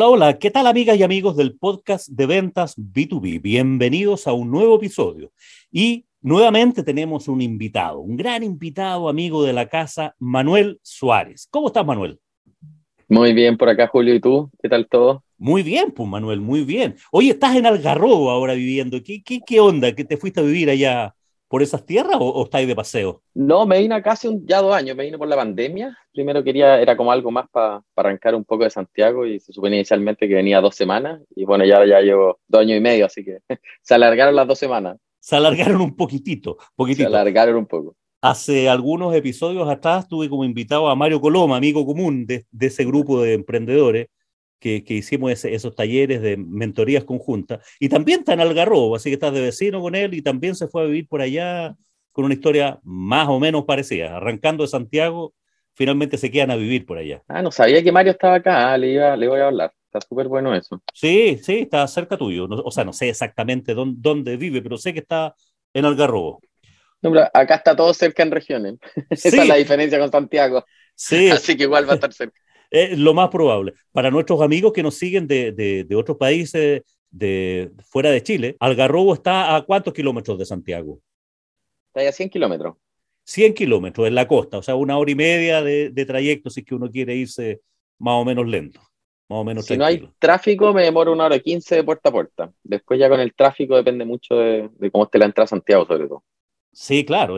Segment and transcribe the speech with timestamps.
[0.00, 3.42] Hola, hola, ¿qué tal amigas y amigos del podcast de ventas B2B?
[3.42, 5.30] Bienvenidos a un nuevo episodio.
[5.70, 11.46] Y nuevamente tenemos un invitado, un gran invitado, amigo de la casa, Manuel Suárez.
[11.50, 12.18] ¿Cómo estás, Manuel?
[13.08, 14.14] Muy bien por acá, Julio.
[14.14, 14.50] ¿Y tú?
[14.62, 15.22] ¿Qué tal todo?
[15.36, 16.96] Muy bien, pues, Manuel, muy bien.
[17.12, 19.02] Oye, estás en Algarrobo ahora viviendo.
[19.02, 19.94] ¿Qué, qué, qué onda?
[19.94, 21.14] ¿Que te fuiste a vivir allá
[21.50, 23.22] por esas tierras o, o estáis de paseo?
[23.34, 25.98] No, me vine casi un, ya dos años, me vine por la pandemia.
[26.12, 29.78] Primero quería, era como algo más para arrancar un poco de Santiago y se suponía
[29.78, 33.24] inicialmente que venía dos semanas y bueno, ya, ya llevo dos años y medio, así
[33.24, 33.38] que
[33.82, 34.96] se alargaron las dos semanas.
[35.18, 37.10] Se alargaron un poquitito, poquitito.
[37.10, 37.96] Se alargaron un poco.
[38.22, 42.84] Hace algunos episodios atrás tuve como invitado a Mario Coloma, amigo común de, de ese
[42.84, 44.06] grupo de emprendedores
[44.60, 47.66] que, que hicimos ese, esos talleres de mentorías conjuntas.
[47.80, 50.68] Y también está en Algarrobo, así que estás de vecino con él y también se
[50.68, 51.74] fue a vivir por allá
[52.12, 54.16] con una historia más o menos parecida.
[54.16, 55.34] Arrancando de Santiago,
[55.74, 57.22] finalmente se quedan a vivir por allá.
[57.26, 59.72] Ah, no sabía que Mario estaba acá, ah, le, iba, le voy a hablar.
[59.86, 60.80] Está súper bueno eso.
[60.94, 62.46] Sí, sí, está cerca tuyo.
[62.46, 65.34] No, o sea, no sé exactamente dónde, dónde, vive, pero sé que está
[65.74, 66.40] en Algarrobo.
[67.02, 68.76] No, acá está todo cerca en regiones.
[69.16, 69.28] Sí.
[69.28, 70.64] Esa es la diferencia con Santiago.
[70.94, 71.28] Sí.
[71.30, 72.38] Así que igual va a estar cerca.
[72.70, 73.74] Es lo más probable.
[73.92, 78.56] Para nuestros amigos que nos siguen de, de, de otros países de fuera de Chile,
[78.60, 81.00] Algarrobo está a cuántos kilómetros de Santiago?
[81.92, 82.76] Está a 100 kilómetros.
[83.24, 86.60] 100 kilómetros en la costa, o sea, una hora y media de, de, trayecto si
[86.60, 87.60] es que uno quiere irse
[87.98, 88.80] más o menos lento,
[89.28, 90.02] más o menos Si tranquilo.
[90.02, 92.52] no hay tráfico, me demoro una hora y 15 de puerta a puerta.
[92.62, 95.86] Después ya con el tráfico depende mucho de, de cómo esté la entrada a Santiago,
[95.86, 96.24] sobre todo.
[96.72, 97.36] Sí, claro.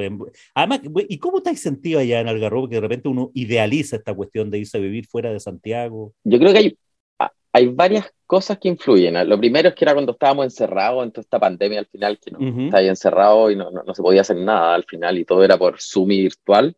[0.55, 4.51] Además, ¿y cómo estáis sentido allá en Algarrobo que de repente uno idealiza esta cuestión
[4.51, 6.13] de irse a vivir fuera de Santiago?
[6.25, 6.79] Yo creo que hay,
[7.53, 9.29] hay varias cosas que influyen.
[9.29, 12.31] Lo primero es que era cuando estábamos encerrados en toda esta pandemia al final, que
[12.31, 12.65] no, uh -huh.
[12.67, 15.57] estáis encerrado y no, no, no, se podía hacer nada al final y todo era
[15.57, 16.77] por Zoom y virtual.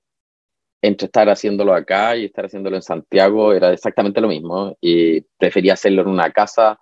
[0.82, 5.72] Entre estar haciéndolo acá y estar haciéndolo en Santiago era exactamente lo mismo y prefería
[5.72, 6.78] hacerlo en una casa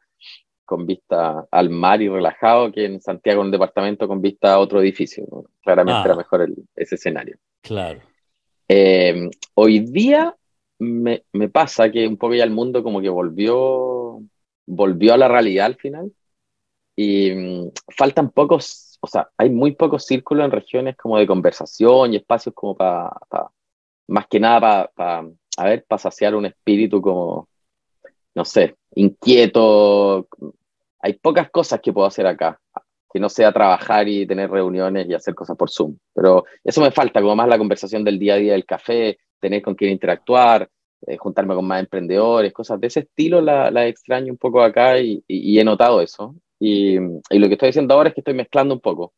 [0.65, 4.59] con vista al mar y relajado que en Santiago en un departamento con vista a
[4.59, 5.25] otro edificio.
[5.31, 5.45] ¿no?
[5.63, 7.37] Claramente ah, era mejor el, ese escenario.
[7.61, 8.01] Claro.
[8.69, 10.35] Eh, hoy día
[10.79, 14.21] me, me, pasa que un poco ya el mundo como que volvió,
[14.67, 16.13] volvió a la realidad al final
[16.97, 22.13] y um, faltan pocos, o sea, hay muy pocos círculos en regiones como de conversación
[22.13, 23.51] y espacios como para, pa,
[24.09, 27.49] más que nada para, pa, a ver, para saciar un espíritu como,
[28.35, 30.29] no sé, inquieto.
[31.01, 32.61] Hay pocas cosas que puedo hacer acá,
[33.13, 35.97] que no sea trabajar y tener reuniones y hacer cosas por Zoom.
[36.15, 39.63] Pero eso me falta, como más la conversación del día a día del café, tener
[39.63, 40.69] con quién interactuar,
[41.07, 45.23] eh, juntarme con más emprendedores, cosas de ese estilo, la, extraño un poco acá y,
[45.29, 46.37] he notado eso.
[46.61, 49.13] Y, lo que estoy haciendo ahora es que estoy mezclando un poco.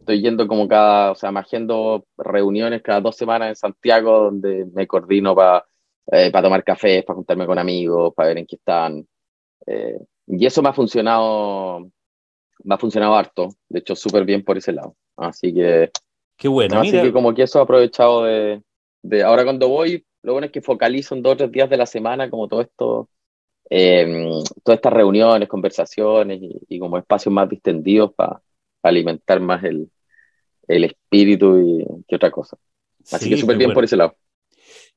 [0.00, 4.66] Estoy yendo como cada, o sea, me haciendo reuniones cada dos semanas en Santiago donde
[4.74, 5.64] me coordino para
[6.06, 9.06] eh, para tomar cafés, para juntarme con amigos, para ver en qué están.
[9.66, 11.90] Eh, y eso me ha funcionado,
[12.64, 14.96] me ha funcionado harto, de hecho súper bien por ese lado.
[15.16, 15.90] Así que...
[16.36, 16.80] Qué bueno.
[16.80, 17.02] Así mira.
[17.02, 18.62] que como que eso he aprovechado de,
[19.02, 21.76] de, Ahora cuando voy, lo bueno es que focalizo en dos o tres días de
[21.76, 23.08] la semana como todo esto,
[23.70, 24.28] eh,
[24.64, 28.42] todas estas reuniones, conversaciones y, y, como espacios más distendidos para
[28.80, 29.88] pa alimentar más el,
[30.66, 32.56] el espíritu y que otra cosa.
[33.12, 33.74] Así sí, que súper bien bueno.
[33.76, 34.16] por ese lado.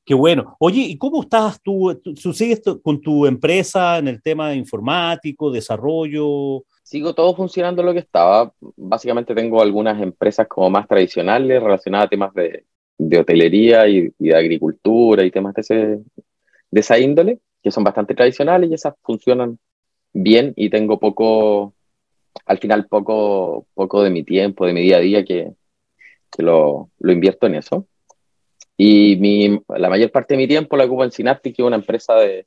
[0.05, 0.55] Qué bueno.
[0.59, 1.99] Oye, ¿y cómo estás tú?
[2.03, 6.63] ¿Tú sigues con tu empresa en el tema informático, desarrollo?
[6.83, 8.53] Sigo todo funcionando lo que estaba.
[8.77, 12.65] Básicamente tengo algunas empresas como más tradicionales relacionadas a temas de,
[12.99, 15.75] de hotelería y, y, de agricultura y temas de, ese,
[16.69, 19.57] de esa índole, que son bastante tradicionales y esas funcionan
[20.13, 21.73] bien y tengo poco,
[22.45, 25.51] al final poco, poco de mi tiempo, de mi día a día que,
[26.29, 27.87] que lo, lo invierto en eso.
[28.77, 31.77] Y mi, la mayor parte de mi tiempo la ocupo en Synaptic, que es una
[31.77, 32.45] empresa de,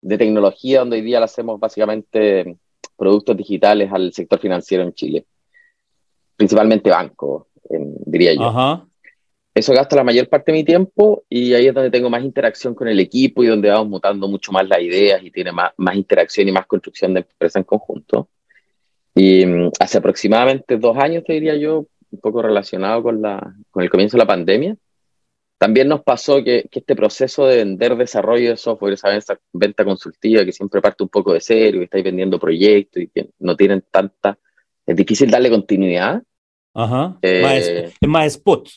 [0.00, 2.56] de tecnología donde hoy día le hacemos básicamente
[2.96, 5.26] productos digitales al sector financiero en Chile.
[6.36, 8.44] Principalmente banco, en, diría yo.
[8.44, 8.86] Ajá.
[9.54, 12.74] Eso gasta la mayor parte de mi tiempo y ahí es donde tengo más interacción
[12.74, 15.96] con el equipo y donde vamos mutando mucho más las ideas y tiene más, más
[15.96, 18.28] interacción y más construcción de empresa en conjunto.
[19.14, 23.82] Y um, hace aproximadamente dos años, te diría yo, un poco relacionado con, la, con
[23.82, 24.76] el comienzo de la pandemia,
[25.58, 29.84] también nos pasó que, que, este proceso de vender desarrollo de software, esa venta, venta
[29.84, 33.56] consultiva que siempre parte un poco de cero y estáis vendiendo proyectos y que no
[33.56, 34.38] tienen tanta,
[34.84, 36.22] es difícil darle continuidad.
[36.74, 37.18] Ajá.
[37.22, 38.68] Eh, más, es más spot.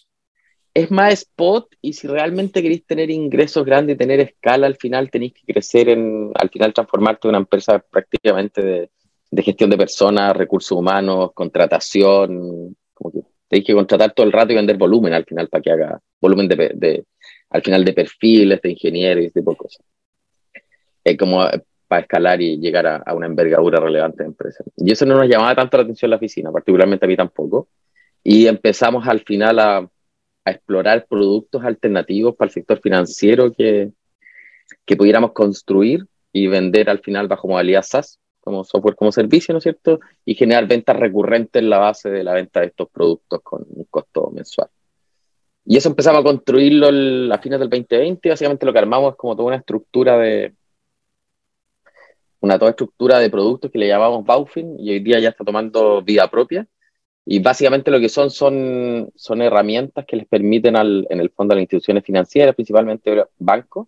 [0.74, 5.12] Es más spot y si realmente queréis tener ingresos grandes y tener escala, al final
[5.12, 8.90] tenéis que crecer en, al final transformarte en una empresa prácticamente de,
[9.32, 14.54] de gestión de personas, recursos humanos, contratación, como que tenéis que contratar todo el rato
[14.54, 17.04] y vender volumen al final para que haga volumen de, de,
[17.50, 19.86] al final de perfiles, de ingenieros y ese tipo de cosas.
[21.04, 21.46] Es como
[21.88, 24.64] para escalar y llegar a, una envergadura relevante de empresa.
[24.78, 27.68] Y eso no nos llamaba tanto la atención en la oficina, particularmente a mí tampoco.
[28.24, 33.92] Y empezamos al final a, a explorar productos alternativos para el sector financiero que,
[34.86, 39.60] que pudiéramos construir y vender al final bajo modalidad SaaS, como software como servicio, ¿no
[39.60, 40.00] es cierto?
[40.26, 43.86] Y generar ventas recurrentes en la base de la venta de estos productos con un
[43.86, 44.70] costo mensual.
[45.66, 46.88] Y eso empezamos a construirlo
[47.34, 48.30] a fines del 2020.
[48.30, 50.54] Básicamente lo que armamos es como toda una estructura de,
[52.42, 56.02] una toda estructura de productos que le llamamos Baufin y hoy día ya está tomando
[56.02, 56.68] vida propia.
[57.26, 61.54] Y básicamente lo que son son, son herramientas que les permiten al, en el fondo
[61.54, 63.88] a las instituciones financieras, principalmente bancos,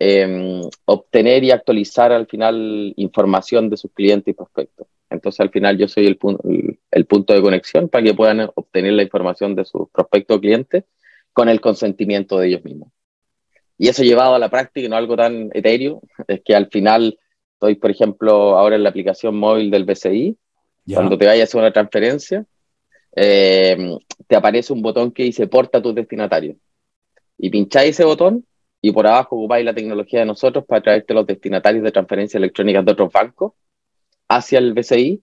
[0.00, 4.88] em, obtener y actualizar al final información de sus clientes y prospectos.
[5.08, 6.18] Entonces al final yo soy el,
[6.90, 10.84] el, punto de conexión para que puedan obtener la información de sus prospectos o clientes
[11.32, 12.90] con el consentimiento de ellos mismos.
[13.78, 17.16] Y eso llevado a la práctica, no algo tan etéreo, es que al final
[17.60, 20.34] Estoy, por ejemplo, ahora en la aplicación móvil del BCI.
[20.94, 22.46] Cuando te vayas a hacer una transferencia,
[23.14, 26.56] eh, te aparece un botón que dice porta tus destinatarios.
[27.36, 28.46] Y pincháis ese botón
[28.82, 32.84] y por abajo ocupáis la tecnología de nosotros para traerte los destinatarios de transferencias electrónicas
[32.84, 33.52] de otros bancos
[34.28, 35.22] hacia el BCI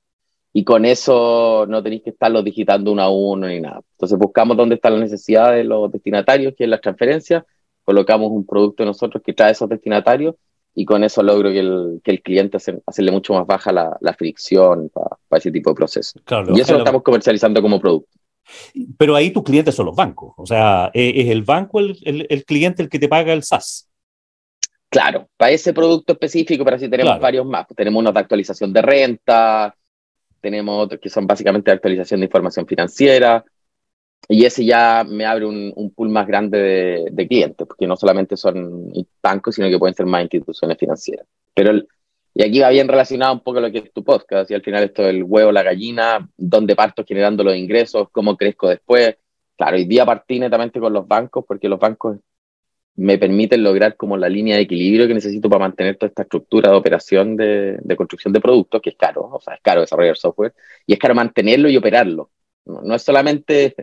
[0.54, 3.82] y con eso no tenéis que estarlos digitando uno a uno ni nada.
[3.92, 7.44] Entonces buscamos dónde están las necesidades de los destinatarios, que es las transferencias,
[7.84, 10.36] colocamos un producto de nosotros que trae esos destinatarios
[10.76, 14.14] y con eso logro que el, que el cliente hacerle mucho más baja la, la
[14.14, 16.22] fricción para ese tipo de procesos.
[16.54, 18.10] y eso lo estamos comercializando como producto.
[18.98, 22.46] Pero ahí tus clientes son los bancos, o sea, ¿e-, ¿es el banco el, el,
[22.46, 23.90] cliente el que te paga el SaaS?
[24.90, 27.68] Claro, para ese producto específico, pero así tenemos varios más.
[27.76, 29.76] Tenemos unos de actualización de renta,
[30.40, 33.44] tenemos otros que son básicamente de actualización de información financiera,
[34.30, 38.36] y ese ya me abre un, un pool más grande de, clientes, porque no solamente
[38.36, 38.92] son
[39.22, 41.26] bancos, sino que pueden ser más instituciones financieras.
[41.54, 41.82] Pero
[42.38, 44.84] y aquí va bien relacionado un poco lo que es tu podcast, y al final
[44.84, 49.18] esto del huevo, la gallina, dónde parto generando los ingresos, cómo crezco después.
[49.58, 52.18] Claro, hoy día partí netamente con los bancos, porque los bancos
[52.96, 56.70] me permiten lograr como la línea de equilibrio que necesito para mantener toda esta estructura
[56.70, 60.16] de operación de, de construcción de productos, que es caro, o sea, es caro desarrollar
[60.16, 60.54] software,
[60.86, 62.30] y es caro mantenerlo y operarlo.
[62.66, 63.76] no es solamente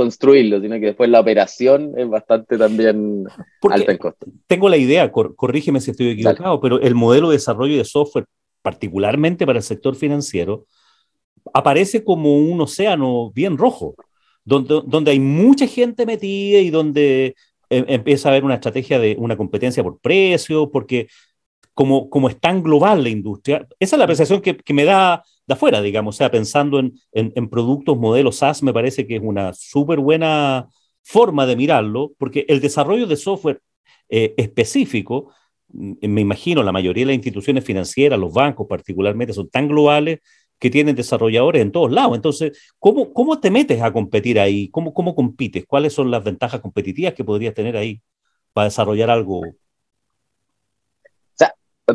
[0.00, 3.24] construirlo, sino que después la operación es bastante también
[3.70, 4.26] alta en costo.
[4.46, 8.24] Tengo la idea, corrígeme si estoy equivocado, pero el modelo de desarrollo de software,
[8.62, 10.64] particularmente para el sector financiero,
[11.52, 13.94] aparece como un océano bien rojo,
[14.42, 17.34] donde, donde hay mucha gente metida y donde
[17.68, 21.08] eh, empieza a haber una estrategia de una competencia por precio, porque
[21.74, 25.22] como, como es tan global la industria, esa es la apreciación que, que me da
[25.50, 29.22] de afuera, digamos, o sea, pensando en, en, productos, modelos SaaS, me parece que es
[29.22, 30.68] una súper buena
[31.02, 33.60] forma de mirarlo, porque el desarrollo de software
[34.08, 35.32] eh, específico,
[35.68, 40.20] mm, me imagino, la mayoría de las instituciones financieras, los bancos particularmente, son tan globales
[40.60, 42.14] que tienen desarrolladores en todos lados.
[42.14, 44.68] Entonces, ¿cómo, cómo te metes a competir ahí?
[44.70, 45.64] ¿Cómo, ¿Cómo compites?
[45.66, 48.00] ¿Cuáles son las ventajas competitivas que podrías tener ahí
[48.52, 49.42] para desarrollar algo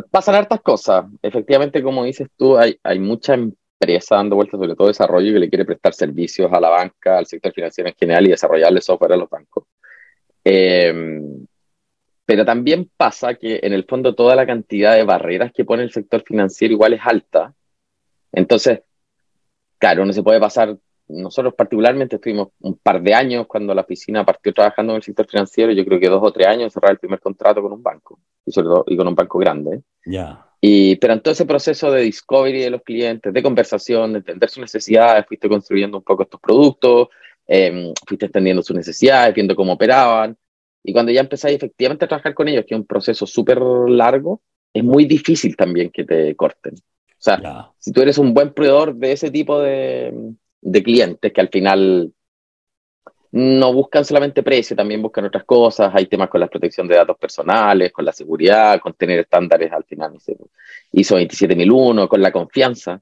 [0.03, 1.05] pasan hartas cosas.
[1.21, 5.49] Efectivamente, como dices tú, hay, hay mucha empresa dando vueltas, sobre todo desarrollo, que le
[5.49, 9.17] quiere prestar servicios a la banca, al sector financiero en general y desarrollarle software a
[9.17, 9.65] los bancos.
[10.43, 11.45] Em,
[12.25, 15.91] pero también pasa que en el fondo toda la cantidad de barreras que pone el
[15.91, 17.53] sector financiero igual es alta.
[18.31, 18.81] Entonces,
[19.77, 24.25] claro, uno se puede pasar nosotros particularmente estuvimos un par de años cuando la oficina
[24.25, 26.99] partió trabajando en el sector financiero, yo creo que dos o tres años cerrar el
[26.99, 29.81] primer contrato con un banco, y sobre todo y con un banco grande.
[30.05, 30.45] Ya.
[30.61, 34.49] Y, pero en todo ese proceso de discovery de los clientes, de conversación, de entender
[34.49, 37.09] sus necesidades, fuiste construyendo un poco estos productos,
[37.47, 40.35] eh, fuiste entendiendo sus necesidades, viendo cómo operaban.
[40.83, 44.41] Y cuando ya empezáis efectivamente a trabajar con ellos, que es un proceso súper largo,
[44.73, 46.73] es muy difícil también que te corten.
[46.73, 50.13] O sea, si tú eres un buen proveedor de ese tipo de,
[50.61, 52.11] de clientes que al final
[53.31, 55.91] no buscan solamente precio, también buscan otras cosas.
[55.93, 59.83] Hay temas con la protección de datos personales, con la seguridad, con tener estándares al
[59.83, 60.13] final,
[60.93, 63.01] ISO 27001, con la confianza.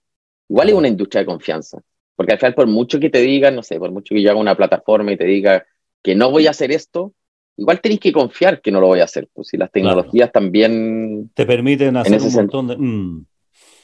[0.49, 1.79] Igual es una industria de confianza,
[2.15, 4.39] porque al final por mucho que te digan, no sé, por mucho que yo haga
[4.39, 5.65] una plataforma y te diga
[6.01, 7.13] que no voy a hacer esto,
[7.55, 9.29] igual tenéis que confiar que no lo voy a hacer.
[9.31, 11.29] Pues si las tecnologías también...
[11.35, 12.77] Te permiten hacer un montón de...
[12.77, 13.25] Mm.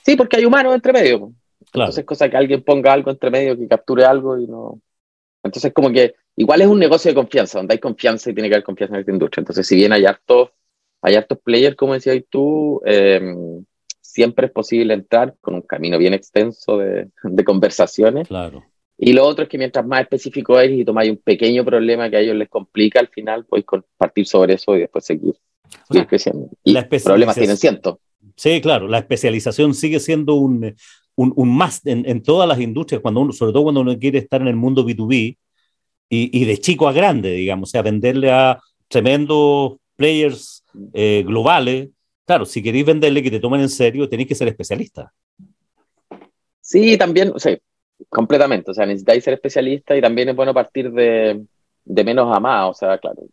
[0.04, 1.32] Sí, porque hay humanos entre medio.
[1.74, 4.82] Entonces, cosa que alguien ponga algo entre medio, que capture algo y no.
[5.44, 8.56] Entonces, como que igual es un negocio de confianza, donde hay confianza y tiene que
[8.56, 9.42] haber confianza en esta industria.
[9.42, 10.50] Entonces, si bien hay hartos,
[11.02, 13.64] hay hartos players, como decías tú, em,
[14.02, 18.28] siempre es posible entrar con un camino bien extenso de, de conversaciones.
[18.28, 18.64] Claro.
[19.02, 22.18] Y lo otro es que mientras más específico eres y tomáis un pequeño problema que
[22.18, 23.66] a ellos les complica al final, podéis
[23.98, 25.36] partir sobre eso y después seguir,
[26.08, 26.50] creciendo.
[26.66, 28.00] Y problemas tienen cientos.
[28.36, 30.76] Sí, claro, la especialización sigue siendo un,
[31.36, 34.48] un, más en, todas las industrias, cuando uno, sobre todo cuando uno quiere estar en
[34.48, 35.38] el mundo B2B
[36.10, 41.90] y, y de chico a grande, digamos, o sea, venderle a tremendos players eh, globales.
[42.26, 45.12] Claro, si queréis venderle que te tomen en serio, tenéis que ser especialista.
[46.62, 47.58] Sí, también, o sea,
[48.08, 48.72] completamente.
[48.72, 51.44] O sea, necesitáis ser especialista y también es bueno partir de,
[51.84, 52.70] de menos a más.
[52.70, 53.24] O sea, claro,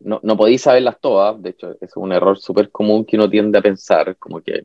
[0.00, 1.40] no, no podéis saberlas todas.
[1.42, 4.64] De hecho, es un error súper común que uno tiende a pensar, como que.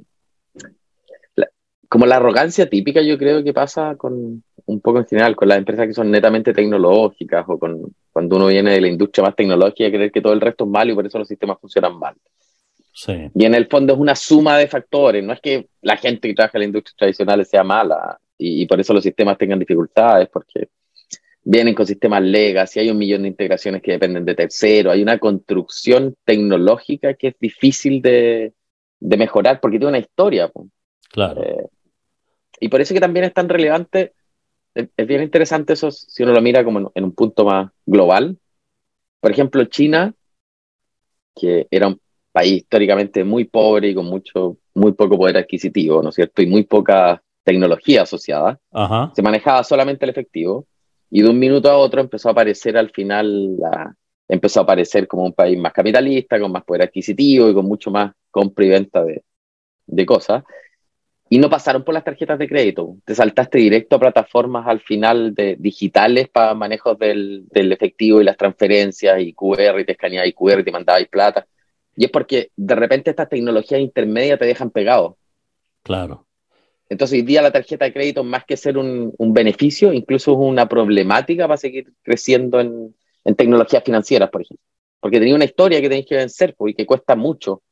[1.94, 5.60] Como la arrogancia típica, yo creo que pasa con un poco en general, con las
[5.60, 9.92] empresas que son netamente tecnológicas o con cuando uno viene de la industria más tecnológica,
[9.92, 12.16] creer que todo el resto es malo y por eso los sistemas funcionan mal.
[12.92, 13.30] Sí.
[13.36, 15.24] Y en el fondo es una suma de factores.
[15.24, 18.66] No es que la gente que trabaja en la industria tradicional sea mala y, y
[18.66, 20.70] por eso los sistemas tengan dificultades, porque
[21.44, 25.20] vienen con sistemas legacy, hay un millón de integraciones que dependen de terceros, hay una
[25.20, 28.52] construcción tecnológica que es difícil de,
[29.00, 30.52] de mejorar porque tiene una historia.
[31.12, 31.44] Claro.
[31.44, 31.68] Eh,
[32.60, 34.14] y por eso que también es tan relevante,
[34.74, 37.72] es, es bien interesante eso si uno lo mira como en, en, un punto más
[37.86, 38.38] global.
[39.20, 40.14] Por ejemplo, China,
[41.36, 42.00] que era un
[42.32, 46.42] país históricamente muy pobre y con mucho, muy poco poder adquisitivo, ¿no es cierto?
[46.42, 49.12] Y muy poca tecnología asociada, Ajá.
[49.16, 50.66] se manejaba solamente el efectivo
[51.10, 53.96] y de un minuto a otro empezó a aparecer al final, la,
[54.28, 57.92] empezó a aparecer como un país más capitalista, con más poder adquisitivo y con mucho
[57.92, 59.24] más compra y venta de,
[59.86, 60.44] de cosas.
[61.34, 65.34] Y no pasaron por las tarjetas de crédito, te saltaste directo a plataformas al final
[65.34, 70.28] de digitales para manejos del, del efectivo y las transferencias y QR y te escaneaba
[70.28, 71.48] y QR y te mandaba y plata.
[71.96, 75.18] Y es porque de repente estas tecnologías intermedias te dejan pegado.
[75.82, 76.28] Claro.
[76.88, 80.38] Entonces, hoy día la tarjeta de crédito, más que ser un, un beneficio, incluso es
[80.38, 84.64] una problemática para seguir creciendo en, en, tecnologías financieras, por ejemplo.
[85.00, 87.64] Porque tenía una historia que tenéis que vencer pues, y que cuesta mucho.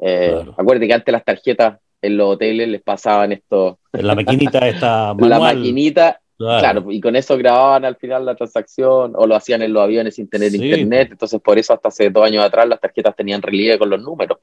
[0.00, 0.54] Eh, claro.
[0.56, 3.78] Acuérdate que antes las tarjetas en los hoteles les pasaban esto.
[3.92, 5.30] La maquinita esta manual.
[5.30, 6.60] La maquinita, claro.
[6.60, 6.92] claro.
[6.92, 10.28] y con eso grababan al final la transacción o lo hacían en los aviones sin
[10.28, 10.64] tener sí.
[10.64, 11.08] internet.
[11.12, 14.38] Entonces, por eso hasta hace dos años atrás las tarjetas tenían relieve con los números.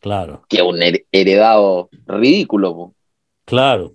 [0.00, 0.44] Claro.
[0.48, 0.80] Que un
[1.12, 2.94] heredado ridículo.
[3.44, 3.94] Claro.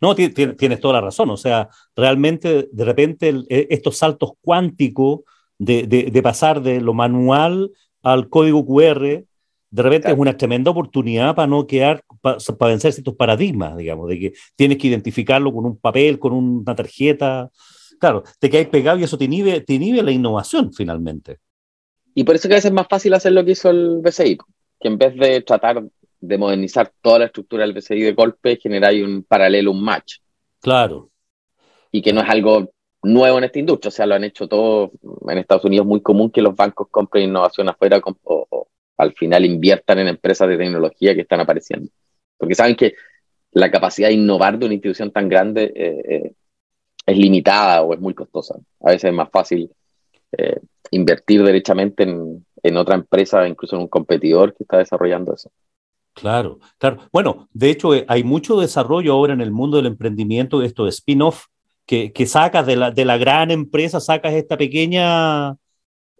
[0.00, 1.30] No, tienes toda la razón.
[1.30, 5.20] O sea, realmente, de repente, el, estos saltos cuánticos
[5.58, 9.24] de, de, de, pasar de lo manual al código QR,
[9.70, 10.14] de repente claro.
[10.14, 14.32] es una tremenda oportunidad para no quedar, para, para, vencer ciertos paradigmas, digamos, de que
[14.56, 17.50] tienes que identificarlo con un papel, con una tarjeta.
[18.00, 21.38] Claro, te quedas pegado y eso te inhibe, te inhibe la innovación finalmente.
[22.14, 24.38] Y por eso que a veces es más fácil hacer lo que hizo el BCI,
[24.80, 25.84] que en vez de tratar
[26.20, 30.16] de modernizar toda la estructura del BCI de golpe, generáis un paralelo, un match.
[30.60, 31.10] Claro.
[31.92, 32.72] Y que no es algo
[33.02, 34.90] nuevo en esta industria, o sea, lo han hecho todo
[35.28, 38.68] en Estados Unidos muy común que los bancos compren innovación afuera o, o
[38.98, 41.90] al final inviertan en empresas de tecnología que están apareciendo.
[42.36, 42.94] Porque saben que
[43.52, 46.32] la capacidad de innovar de una institución tan grande eh, eh,
[47.06, 48.56] es limitada o es muy costosa.
[48.80, 49.70] A veces es más fácil
[50.36, 55.50] eh, invertir derechamente en, en otra empresa, incluso en un competidor que está desarrollando eso.
[56.14, 56.98] Claro, claro.
[57.12, 61.46] Bueno, de hecho, hay mucho desarrollo ahora en el mundo del emprendimiento, esto de spin-off,
[61.86, 65.56] que, que, sacas de la, de la gran empresa, sacas esta pequeña,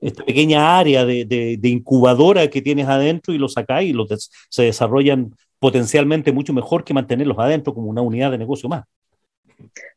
[0.01, 4.09] esta pequeña área de, de, de incubadora que tienes adentro y lo sacas y los
[4.09, 8.85] des, se desarrollan potencialmente mucho mejor que mantenerlos adentro como una unidad de negocio más.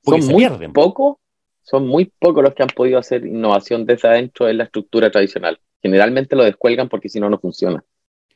[0.03, 1.17] Porque son muy pocos,
[1.61, 5.59] son muy pocos los que han podido hacer innovación desde adentro en la estructura tradicional.
[5.81, 7.83] Generalmente lo descuelgan porque si no, no funciona.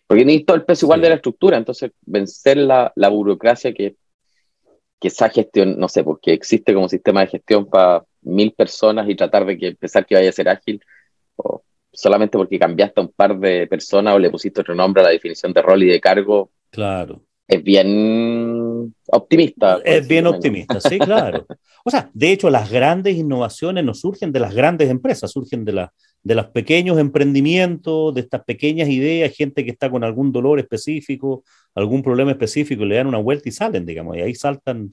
[0.08, 1.04] Porque necesito el peso igual sí.
[1.04, 3.96] de la estructura, entonces vencer la, la burocracia que,
[5.00, 9.16] que esa gestión, no sé, porque existe como sistema de gestión para mil personas y
[9.16, 10.80] tratar de que pensar que vaya a ser ágil,
[11.38, 15.06] o solamente porque cambiaste a un par de personas o le pusiste otro nombre a
[15.06, 16.52] la definición de rol y de cargo.
[16.70, 17.22] Claro.
[17.48, 19.80] Es bien optimista.
[19.84, 21.46] Es bien optimista, sí, claro.
[21.88, 25.72] O sea, de hecho, las grandes innovaciones no surgen de las grandes empresas, surgen de,
[25.72, 30.58] la, de los pequeños emprendimientos, de estas pequeñas ideas, gente que está con algún dolor
[30.58, 31.44] específico,
[31.76, 34.90] algún problema específico, y le dan una vuelta y salen, digamos, y ahí saltan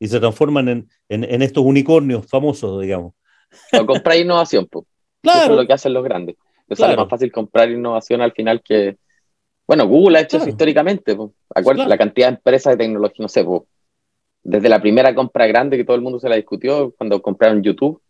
[0.00, 3.14] y se transforman en, en, en estos unicornios famosos, digamos.
[3.72, 4.84] O comprar innovación, pues.
[5.22, 5.42] Claro.
[5.42, 6.36] Eso es lo que hacen los grandes.
[6.68, 7.02] Es claro.
[7.02, 8.96] más fácil comprar innovación al final que.
[9.66, 10.44] Bueno, Google ha hecho claro.
[10.44, 11.16] eso históricamente.
[11.54, 13.46] Acuérdate, la cantidad de empresas de tecnología, no sé,
[14.42, 18.02] desde la primera compra grande que todo el mundo se la discutió cuando compraron YouTube.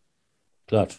[0.67, 0.91] Claro.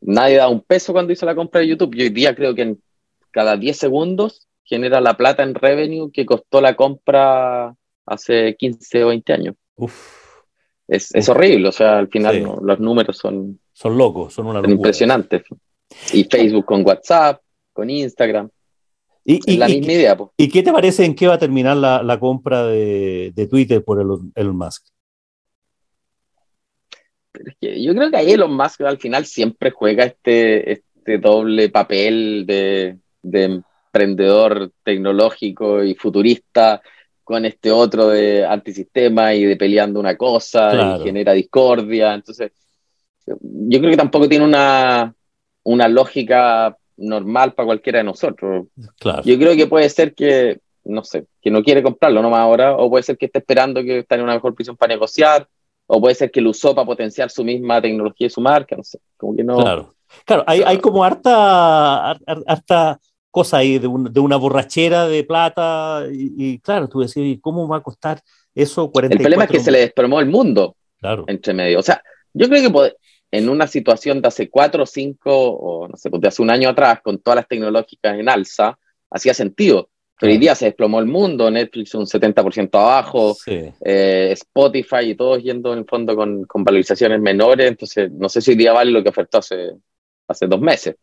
[0.00, 1.94] Nadie da un peso cuando hizo la compra de YouTube.
[1.94, 2.82] Y hoy día creo que en
[3.30, 7.74] cada 10 segundos genera la plata en revenue que costó la compra
[8.06, 9.54] hace 15 o 20 años.
[9.76, 10.42] Uf.
[10.88, 13.60] es, horrible, o sea, al final los números son...
[13.80, 15.42] Son locos, son una impresionantes.
[16.12, 17.40] Y Facebook con WhatsApp,
[17.72, 18.50] con Instagram.
[19.24, 20.18] Y, la misma idea.
[20.36, 24.56] ¿Y qué te parece en qué va a terminar la, compra de, Twitter por Elon,
[24.56, 24.86] Musk?
[27.60, 32.98] yo creo que ahí Elon Musk al final siempre juega este, este doble papel de,
[33.22, 36.82] emprendedor tecnológico y futurista
[37.24, 42.12] con este otro de antisistema y de peleando una cosa y genera discordia.
[42.12, 42.52] Entonces,
[43.40, 45.14] yo creo que tampoco tiene una,
[45.62, 48.66] una lógica normal para cualquiera de nosotros.
[49.24, 52.90] Yo creo que puede ser que, no sé, que no quiere comprarlo nomás ahora, o
[52.90, 55.48] puede ser que esté esperando que esté en una mejor posición para negociar,
[55.86, 58.84] o puede ser que lo usó para potenciar su misma tecnología y su marca, no
[58.84, 59.58] sé, como que no.
[59.58, 59.94] Claro,
[60.24, 66.58] claro hay, hay como harta, harta cosa ahí de, de, una borrachera de plata, y,
[66.60, 68.20] claro, tú decías, ¿cómo va a costar
[68.54, 68.90] eso?
[68.90, 71.24] 44 el problema es que se le desplomó el mundo claro.
[71.28, 71.78] entre medio.
[71.78, 72.96] O sea, yo creo que puede,
[73.30, 76.50] en una situación de hace cuatro o cinco, o no sé, pues de hace un
[76.50, 78.78] año atrás, con todas las tecnológicas en alza,
[79.10, 79.88] hacía sentido.
[80.18, 85.42] Pero hoy día se desplomó el mundo, Netflix un 70% abajo, eh, Spotify y todos
[85.42, 88.90] yendo en el fondo con, con, valorizaciones menores, entonces no sé si hoy día vale
[88.90, 89.70] lo que ofertó hace,
[90.28, 90.96] hace dos meses.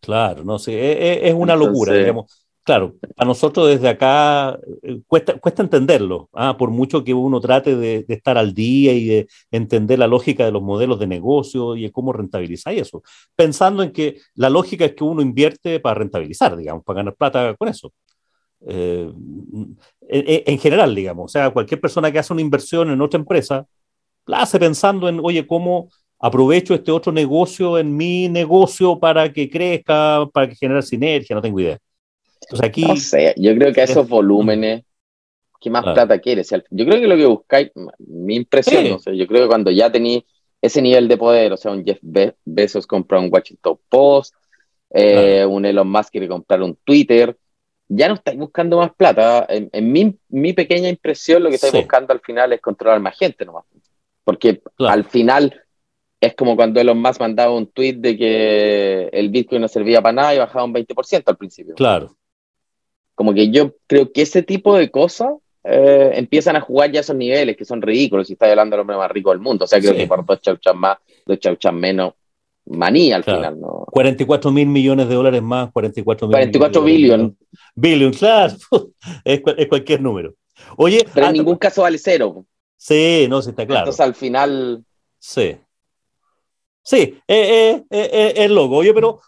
[0.00, 2.46] Claro, no sé, e, e, es, una locura, digamos.
[2.64, 6.56] Claro, a nosotros desde acá eh, cuesta, entenderlo, ¿ah?
[6.56, 10.52] por mucho que uno trate de, estar al día y de entender la lógica de
[10.52, 13.02] los modelos de negocio y de cómo rentabilizar eso,
[13.34, 17.52] pensando en que la lógica es que uno invierte para rentabilizar, digamos, para ganar plata
[17.56, 17.92] con eso.
[18.66, 19.12] Eh,
[20.08, 23.66] en, general, digamos, o sea, cualquier persona que hace una inversión en otra empresa,
[24.26, 25.88] la hace pensando en, oye, ¿cómo
[26.20, 31.34] aprovecho este otro negocio en mi negocio para que crezca, para que genere sinergia?
[31.34, 31.78] No tengo idea.
[32.60, 34.84] Aquí, no sé, yo creo que a esos volúmenes,
[35.60, 36.50] ¿qué más plata quieres?
[36.70, 39.90] Yo creo que lo que buscáis, mi impresión, no sé, yo creo que cuando ya
[39.90, 40.24] tenéis
[40.60, 41.98] ese nivel de poder, o sea, un Jeff
[42.44, 44.34] Bezos compra un Washington Post,
[44.90, 47.36] eh, un Elon Musk quiere comprar un Twitter,
[47.88, 49.46] ya no estáis buscando más plata.
[49.48, 53.44] En, mi, mi, pequeña impresión, lo que estáis buscando al final es controlar más gente
[53.44, 53.64] nomás.
[54.24, 55.62] Porque al final
[56.20, 60.12] es como cuando Elon Musk mandaba un tweet de que el Bitcoin no servía para
[60.12, 61.74] nada y bajaba un 20% al principio.
[61.74, 62.16] Claro.
[63.22, 67.14] Como que yo creo que ese tipo de cosas eh, empiezan a jugar ya esos
[67.14, 69.64] niveles que son ridículos si estáis hablando del hombre más rico del mundo.
[69.64, 72.14] O sea, creo que por dos chauchas más, dos chauchas menos,
[72.66, 73.60] manía al final.
[73.60, 73.86] ¿no?
[73.92, 77.38] 44 mil millones de dólares más, 44 mil 44 billion.
[77.76, 78.56] Billion, claro.
[79.24, 80.34] es, es, cualquier número.
[80.76, 82.44] Oye, pero en ningún caso vale cero.
[82.76, 83.82] Sí, no, sí está claro.
[83.82, 84.84] Entonces al final.
[85.20, 85.58] Sí.
[86.84, 88.78] Sí, eh, eh, eh, es loco.
[88.78, 89.20] Oye, pero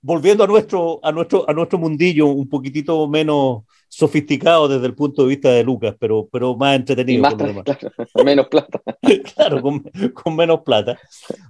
[0.00, 5.22] volviendo a nuestro, a, nuestro, a nuestro mundillo un poquitito menos sofisticado desde el punto
[5.22, 7.28] de vista de Lucas, pero, pero más entretenido.
[8.24, 8.80] menos plata.
[9.34, 10.98] claro, con, menos plata.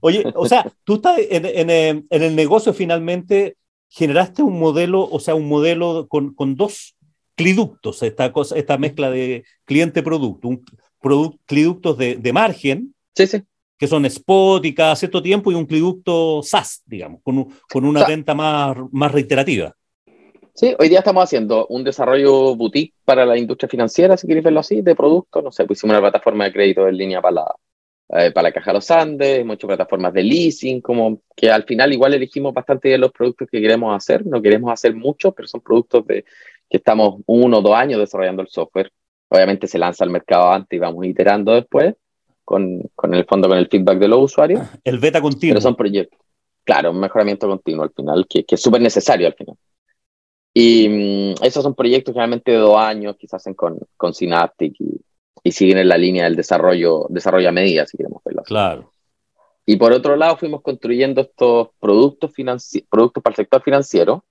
[0.01, 1.71] Oye, o sea, tú estás en, en,
[2.09, 3.57] en, el negocio finalmente,
[3.91, 6.97] generaste un modelo, o sea, un modelo con, con dos
[7.35, 10.65] cliductos, esta, cosa, esta mezcla de cliente-producto, un
[11.45, 12.95] cliductos de, de margen.
[13.15, 13.43] Sí, sí
[13.83, 18.07] que son spot y cada cierto tiempo, y un cliducto SaaS, digamos, con, con una
[18.07, 19.75] venta más, más reiterativa.
[20.55, 24.61] Sí, hoy día estamos haciendo un desarrollo boutique para la industria financiera, si queréis verlo
[24.61, 25.43] así, de productos.
[25.43, 27.55] No sé, pues hicimos una plataforma de crédito en línea para la,
[28.11, 31.65] eh, para la Caja de los Andes, hemos hecho plataformas de leasing, como que al
[31.65, 34.25] final igual elegimos bastante de los productos que queremos hacer.
[34.25, 36.25] No queremos hacer muchos, pero son productos de
[36.71, 38.93] que estamos uno o dos años desarrollando el software.
[39.29, 41.97] Obviamente se lanza al mercado antes y vamos iterando después
[42.45, 44.63] con, con el fondo, con el feedback de los usuarios.
[44.85, 45.55] El beta continuo.
[45.55, 46.19] Pero son proyectos,
[46.65, 49.57] claro, un mejoramiento continuo al final, que, que es súper necesario al final.
[50.55, 55.01] Y mm, esos son proyectos generalmente de dos años, quizás hacen con, con Synaptic y,
[55.43, 58.43] y, siguen en la línea del desarrollo, desarrollo a medida, si queremos verlo.
[58.43, 58.93] Claro.
[59.65, 62.33] Y por otro lado, fuimos construyendo estos productos,
[62.89, 64.25] productos para el sector financiero,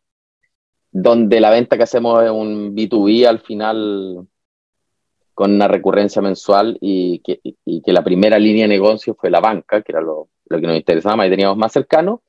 [0.92, 4.28] donde la venta que hacemos es un B2B al final
[5.42, 9.40] con una recurrencia mensual y que, y que, la primera línea de negocio fue la
[9.40, 12.22] banca, que era lo, lo, que nos interesaba más y teníamos más cercano.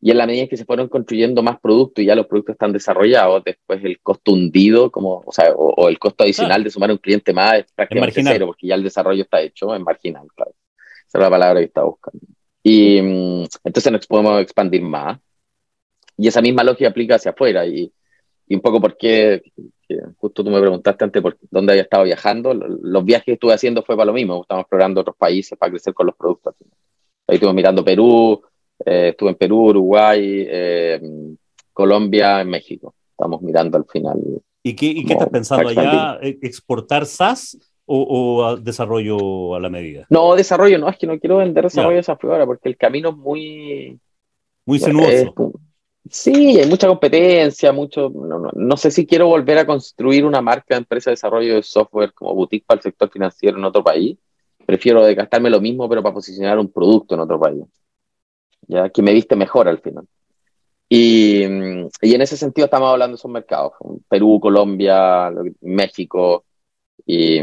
[0.00, 2.72] Y en la medida que se fueron construyendo más productos y ya los productos están
[2.72, 6.98] desarrollados, después el costo hundido, como, o, sea, o, el costo adicional de sumar un
[6.98, 10.52] cliente más es prácticamente cero, porque ya el desarrollo está hecho, es marginal, claro.
[11.08, 12.20] Esa es la palabra que estaba buscando.
[12.62, 15.18] Y mm, entonces nos podemos expandir más.
[16.16, 17.66] Y esa misma lógica aplica hacia afuera.
[17.66, 17.92] Y,
[18.46, 19.42] y un poco porque
[20.16, 22.54] justo tú me preguntaste antes por dónde había estado viajando.
[22.54, 25.94] Los viajes que estuve haciendo fue para lo mismo, estamos explorando otros países para crecer
[25.94, 26.54] con los productos.
[27.26, 28.42] Ahí estuve mirando Perú,
[28.84, 31.00] eh, estuve en Perú, Uruguay, eh,
[31.72, 32.94] Colombia, México.
[33.10, 34.18] Estamos mirando al final.
[34.62, 36.18] ¿Y qué, y qué estás pensando allá?
[36.22, 40.06] ¿Exportar SaaS o, desarrollo a la medida?
[40.10, 43.10] No, desarrollo no, es que no quiero vender desarrollo a esa ahora porque el camino
[43.10, 44.00] es muy...
[44.66, 45.34] Muy sinuoso.
[46.08, 48.10] Sí, hay mucha competencia, mucho...
[48.54, 52.12] No, sé si quiero volver a construir una marca de empresa de desarrollo de software
[52.12, 54.16] como boutique para el sector financiero en otro país.
[54.66, 57.64] Prefiero gastarme lo mismo, pero para posicionar un producto en otro país.
[58.68, 60.06] Ya que me viste mejor al final.
[60.88, 63.74] Y, y, en ese sentido estamos hablando de esos mercados,
[64.08, 66.44] Perú, Colombia, México,
[67.06, 67.40] y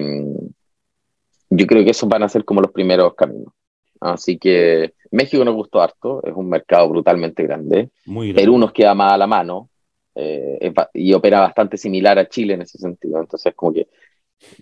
[1.49, 3.53] yo creo que esos van a ser como los primeros caminos.
[3.99, 7.89] Así que México nos gustó harto, es un mercado brutalmente grande.
[8.05, 9.69] Muy Perú nos queda más a la mano
[10.15, 13.19] eh, y opera bastante similar a Chile en ese sentido.
[13.19, 13.87] Entonces, como que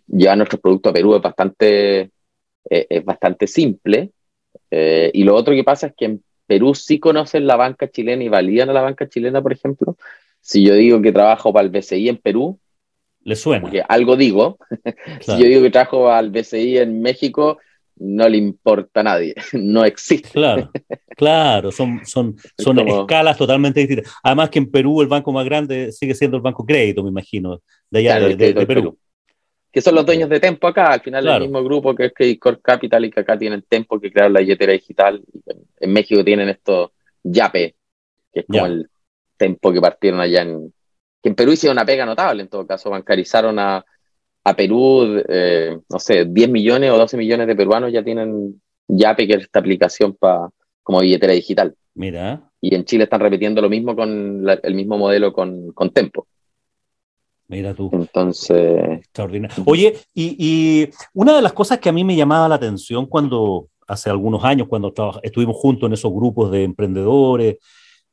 [0.08, 2.00] llevar nuestro producto a Perú es bastante,
[2.70, 4.12] eh, es bastante simple.
[4.70, 8.24] Eh, y lo otro que pasa es que en Perú sí conocen la banca chilena
[8.24, 9.98] y validan a la banca chilena, por ejemplo.
[10.42, 12.60] Si yo digo que trabajo para el BCI en Perú,
[13.26, 13.62] le suena.
[13.64, 14.58] Porque algo digo.
[15.22, 17.58] si yo digo que trabajo al BCI en México,
[17.98, 20.30] no le importa a nadie, no existe.
[20.30, 20.72] Claro,
[21.16, 24.14] claro, son, son, son escalas totalmente distintas.
[24.24, 27.62] Además que en Perú el banco más grande sigue siendo el Banco Crédito, me imagino,
[27.90, 28.98] de allá de, Perú.
[29.72, 32.40] Que son los dueños de Tempo acá, al final el mismo grupo que es Credit
[32.40, 35.22] Core Capital y que acá tienen Tempo que crearon la billetera digital.
[35.80, 37.76] En México tienen esto Yape,
[38.34, 38.90] que es como el
[39.38, 40.74] Tempo que partieron allá en,
[41.22, 43.86] que en Perú hicieron una pega notable en todo caso, bancarizaron a,
[44.46, 49.28] a Perú, eh, no sé, 10 millones o 12 millones de peruanos ya tienen Yape,
[49.28, 50.50] que es esta aplicación para
[50.84, 51.76] como billetera digital.
[51.96, 52.52] Mira.
[52.62, 56.28] Y en Chile están repitiendo lo mismo con el mismo modelo con, con Tempo.
[57.48, 57.90] Mira tú.
[57.92, 59.00] Entonces.
[59.00, 59.64] Extraordinario.
[59.66, 64.12] Oye, y, una de las cosas que a mí me llamaba la atención cuando, hace
[64.12, 67.58] algunos años, cuando estuvimos juntos en esos grupos de emprendedores,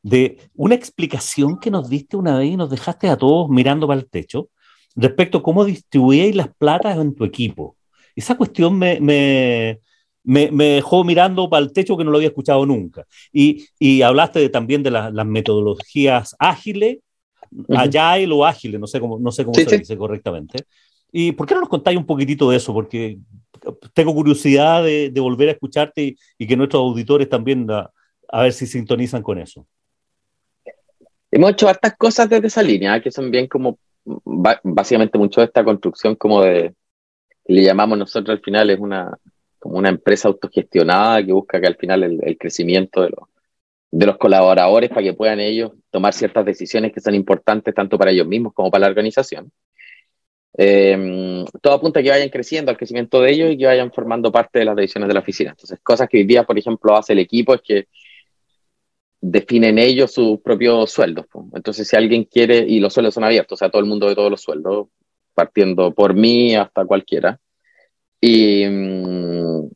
[0.03, 4.01] de una explicación que nos diste una vez y nos dejaste a todos mirando para
[4.01, 4.49] el techo
[4.96, 7.76] respecto a cómo distribuíais las platas en tu equipo.
[8.14, 9.81] Esa cuestión me, me,
[10.24, 13.07] me, dejó mirando para el techo que no lo había escuchado nunca.
[13.33, 16.98] Y, y hablaste también de las metodologías ágiles
[17.68, 20.64] agile o ágiles, no sé cómo, no sé cómo se dice correctamente.
[21.11, 22.72] ¿Y por qué no nos contáis un poquitito de eso?
[22.72, 23.18] Porque
[23.92, 27.90] tengo curiosidad de, de volver a escucharte y, que nuestros auditores también a,
[28.28, 29.66] a, ver si sintonizan con eso.
[31.31, 35.65] Hemos hecho hartas cosas desde esa línea, que son bien como, básicamente mucho de esta
[35.65, 36.75] construcción como de,
[37.47, 39.17] le llamamos nosotros al final, es una,
[39.59, 43.29] como una empresa autogestionada que busca que al final el, crecimiento de los
[43.93, 48.11] de los colaboradores para que puedan ellos tomar ciertas decisiones que son importantes tanto para
[48.11, 49.53] ellos mismos como para la organización.
[50.57, 54.33] Eh, todo apunta a que vayan creciendo, al crecimiento de ellos y que vayan formando
[54.33, 55.51] parte de las decisiones de la oficina.
[55.51, 57.88] Entonces, cosas que hoy día, por ejemplo, hace el equipo es que
[59.22, 61.26] definen ellos sus propios sueldos.
[61.54, 64.14] Entonces, si alguien quiere, y los sueldos son abiertos, o sea, todo el mundo ve
[64.16, 64.88] todos los sueldos,
[65.32, 67.40] partiendo por mí hasta cualquiera.
[68.20, 69.70] Y, mm,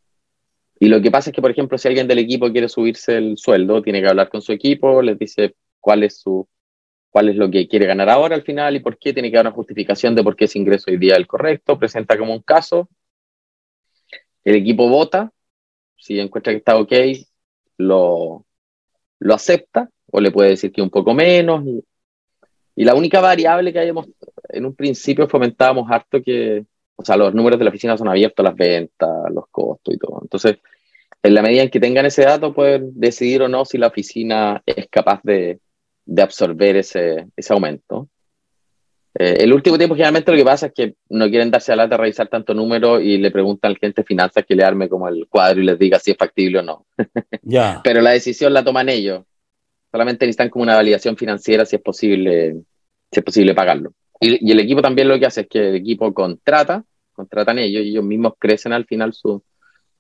[0.80, 3.38] y lo que pasa es que, por ejemplo, si alguien del equipo quiere subirse el
[3.38, 6.46] sueldo, tiene que hablar con su equipo, les dice cuál es su
[7.10, 9.46] cuál es lo que quiere ganar ahora al final y por qué, tiene que dar
[9.46, 12.42] una justificación de por qué ese ingreso hoy día es el correcto, presenta como un
[12.42, 12.90] caso,
[14.44, 15.32] el equipo vota,
[15.96, 16.92] si encuentra que está ok,
[17.78, 18.45] lo,
[19.18, 21.64] lo acepta o le puede decir que un poco menos.
[21.66, 24.06] Y, la única variable que hayamos,
[24.50, 28.44] en un principio fomentábamos harto que, o sea, los números de la oficina son abiertos,
[28.44, 30.20] las ventas, los costos y todo.
[30.22, 30.58] Entonces,
[31.22, 34.62] en la medida en que tengan ese dato, pueden decidir o no si la oficina
[34.66, 35.60] es capaz de,
[36.04, 38.08] de absorber ese, ese aumento.
[39.18, 41.94] Eh, el último tiempo, generalmente lo que pasa es que no quieren darse a lata
[41.94, 45.08] a revisar tanto número y le preguntan al gente de finanzas que le arme como
[45.08, 46.86] el cuadro y les diga si es factible o no.
[47.42, 47.80] Ya.
[47.82, 49.24] Pero la decisión la toman ellos.
[49.90, 52.56] Solamente necesitan como una validación financiera si es posible,
[53.10, 53.92] si es posible pagarlo.
[54.20, 57.90] Y, el equipo también lo que hace es que el equipo contrata, contratan ellos y
[57.90, 59.42] ellos mismos crecen al final su,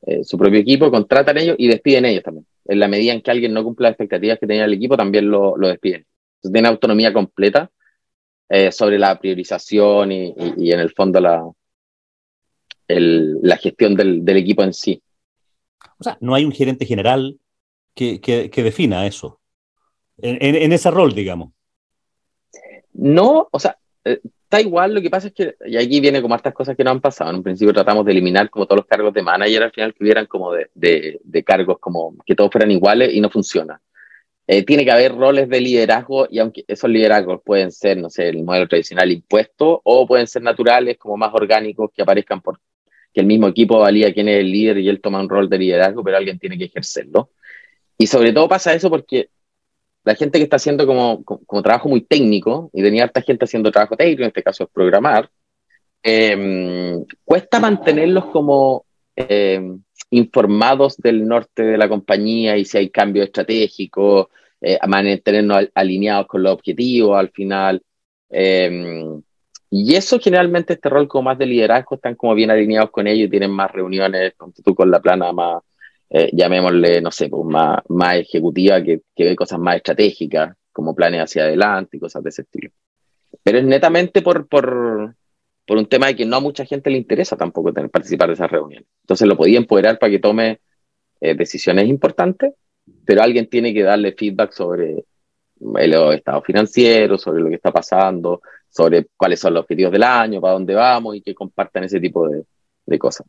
[0.06, 2.46] eh, su propio equipo, contratan ellos y despiden ellos también.
[2.66, 5.30] En la medida en que alguien no cumple las expectativas que tenía el equipo, también
[5.30, 6.04] lo, lo despiden.
[6.36, 7.70] Entonces tienen autonomía completa
[8.48, 11.44] eh, sobre la priorización y, y, en el fondo la,
[12.88, 15.02] el, la gestión del, del, equipo en sí.
[15.98, 17.38] O sea, no hay un gerente general
[17.94, 19.40] que, que, que defina eso,
[20.18, 21.52] en, en, en ese rol, digamos.
[22.92, 26.36] No, o sea, eh, está igual, lo que pasa es que, y aquí viene como
[26.36, 28.86] estas cosas que no han pasado, en un principio tratamos de eliminar como todos los
[28.86, 32.70] cargos de manager al final que hubieran como de, de, cargos como que todos fueran
[32.70, 33.80] iguales y no funciona.
[34.48, 38.28] Eh, tiene que haber roles de liderazgo y aunque esos liderazgos pueden ser, no sé,
[38.28, 42.60] el modelo tradicional impuesto o pueden ser naturales, como más orgánicos, que aparezcan por
[43.16, 45.56] que el mismo equipo valía quién es el líder y él toma un rol de
[45.56, 47.30] liderazgo, pero alguien tiene que ejercerlo.
[47.96, 49.30] Y sobre todo pasa eso porque
[50.04, 53.72] la gente que está haciendo como, como, trabajo muy técnico, y tenía harta gente haciendo
[53.72, 55.30] trabajo técnico, en este caso es programar,
[56.02, 58.84] em, cuesta mantenerlos como
[59.16, 64.28] em, informados del norte de la compañía y si hay cambios estratégicos,
[64.60, 67.82] eh, mantenernos alineados con los objetivos al final.
[68.30, 69.22] Em,
[69.70, 73.30] y eso generalmente este rol como más de liderazgo están como bien alineados con ellos
[73.30, 75.62] tienen más reuniones, con tú con la plana más,
[76.10, 80.94] eh, llamémosle, no sé, pues más, más ejecutiva que, que ve cosas más estratégicas, como
[80.94, 82.70] planes hacia adelante y cosas de ese estilo.
[83.42, 85.14] Pero es netamente por, por,
[85.66, 88.34] por un tema de que no a mucha gente le interesa tampoco tener, participar de
[88.34, 88.88] esas reuniones.
[89.02, 90.60] Entonces lo podía empoderar para que tome
[91.20, 92.54] eh, decisiones importantes,
[93.04, 95.04] pero alguien tiene que darle feedback sobre
[95.78, 100.40] el estado financiero, sobre lo que está pasando, sobre cuáles son los objetivos del año,
[100.40, 102.44] para dónde vamos y que compartan ese tipo de,
[102.84, 103.26] de cosas.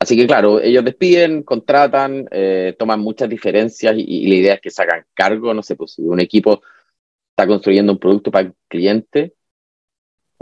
[0.00, 4.60] Así que claro, ellos despiden, contratan, eh, toman muchas diferencias y, y, la idea es
[4.60, 6.62] que sacan cargo, no sé, pues si un equipo
[7.30, 9.34] está construyendo un producto para el cliente,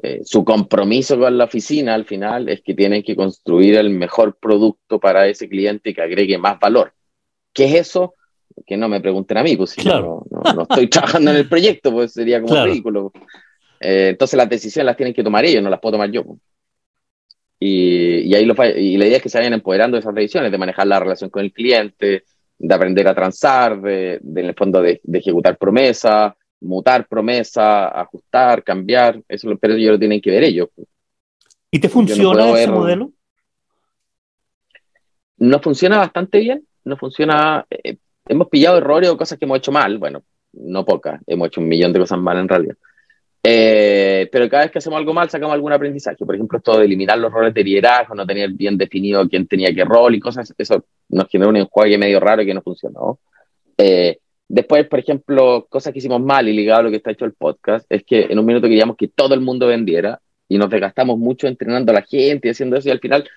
[0.03, 4.37] eh, su compromiso con la oficina al final es que tienen que construir el mejor
[4.39, 6.93] producto para ese cliente que agregue más valor.
[7.53, 8.15] ¿Qué es eso?
[8.67, 11.93] Que no me pregunten a mí, pues si no, no, estoy trabajando en el proyecto,
[11.93, 12.71] pues sería como claro.
[12.71, 13.13] ridículo.
[13.81, 16.25] Eh, entonces las decisiones las tienen que tomar ellos, no las puedo tomar yo.
[17.59, 20.53] Y, y ahí lo, y la idea es que se vayan empoderando de esas decisiones,
[20.53, 22.25] de manejar la relación con el cliente,
[22.59, 27.89] de aprender a transar, de, de en el fondo de, de ejecutar promesas, mutar promesa,
[27.89, 30.69] ajustar, cambiar, eso pero ellos lo tienen que ver ellos.
[31.71, 32.71] ¿Y te funciona no ese ver...
[32.71, 33.13] modelo?
[35.39, 39.73] Nos funciona bastante bien, nos funciona, eh, hemos pillado errores o cosas que hemos hecho
[39.73, 42.77] mal, bueno, no pocas, hemos hecho un millón de cosas mal en realidad.
[43.49, 46.25] Eh, pero cada vez que hacemos algo mal sacamos algún aprendizaje.
[46.25, 49.73] Por ejemplo, esto de eliminar los roles de liderazgo, no tener bien definido quién tenía
[49.73, 53.21] qué rol y cosas, eso nos generó un enjuague medio raro que no funcionó.
[53.79, 57.25] Eh, Después, por ejemplo, cosas que hicimos mal y ligado a lo que está hecho
[57.25, 60.71] el podcast, es que en un minuto queríamos que todo el mundo vendiera y nos
[60.71, 63.29] desgastamos mucho entrenando a la gente y haciendo eso y al final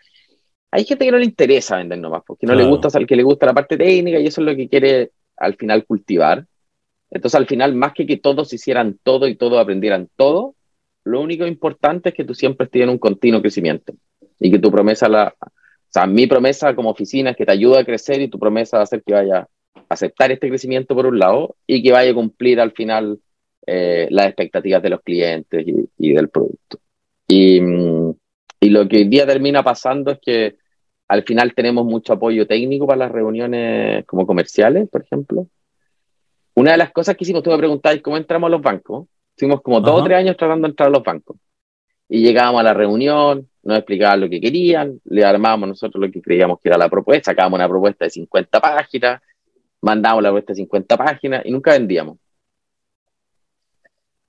[0.72, 2.70] hay gente que no le interesa vender nomás, porque no claro.
[2.70, 5.12] le gusta, al que le gusta la parte técnica y eso es lo que quiere
[5.38, 6.46] al final cultivar.
[7.10, 10.56] Entonces al final, más que que todos hicieran todo y todos aprendieran todo,
[11.04, 13.94] lo único importante es que tú siempre estés en un continuo crecimiento
[14.40, 17.80] y que tu promesa, la, o sea, mi promesa como oficina es que te ayude
[17.80, 19.48] a crecer y tu promesa va a ser que vaya
[19.90, 23.20] aceptar este crecimiento por un lado y que vaya a cumplir al final
[23.66, 26.80] eh, las expectativas de los clientes y, y del producto.
[27.28, 27.60] Y,
[28.60, 30.56] y, lo que hoy día termina pasando es que
[31.08, 35.48] al final tenemos mucho apoyo técnico para las reuniones como comerciales, por ejemplo.
[36.56, 39.08] Una de las cosas que hicimos, tú me preguntáis cómo entramos a los bancos.
[39.36, 41.38] Estuvimos como dos o tres años tratando de entrar a los bancos.
[42.08, 46.22] Y llegábamos a la reunión, nos explicaban lo que querían, le armábamos nosotros lo que
[46.22, 49.22] creíamos que era la propuesta, sacábamos una propuesta de 50 páginas,
[49.82, 52.18] mandábamos la de 50 páginas y nunca vendíamos.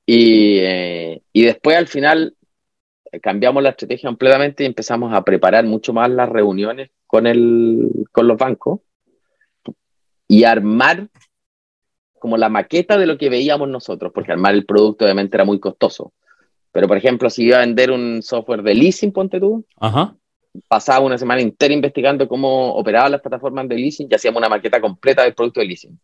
[0.07, 2.35] Y, eh, y después al final
[3.23, 8.27] cambiamos la estrategia completamente y empezamos a preparar mucho más las reuniones con, el, con
[8.27, 8.81] los bancos
[10.29, 11.09] y armar
[12.19, 15.59] como la maqueta de lo que veíamos nosotros, porque armar el producto obviamente era muy
[15.59, 16.13] costoso.
[16.71, 20.15] Pero, por ejemplo, si iba a vender un software de leasing, ponte tú, Ajá
[20.69, 24.81] pasaba una semana entera investigando cómo operaban las plataformas de leasing y hacíamos una maqueta
[24.81, 25.99] completa del producto de leasing.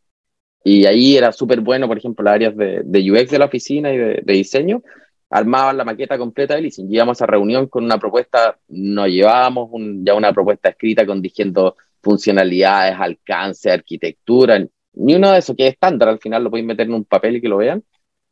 [0.65, 3.99] Y ahí era súper bueno, por ejemplo, las áreas de, UX de la oficina y
[3.99, 4.83] de, diseño,
[5.31, 6.89] armaban la maqueta completa de leasing.
[6.89, 9.71] Llegamos a reunión con una propuesta, nos llevábamos
[10.05, 15.75] ya una propuesta escrita con diciendo funcionalidades, alcance, arquitectura, ni uno de esos que es
[15.75, 17.85] estándar, al final lo podéis meter en un papel y que lo vean,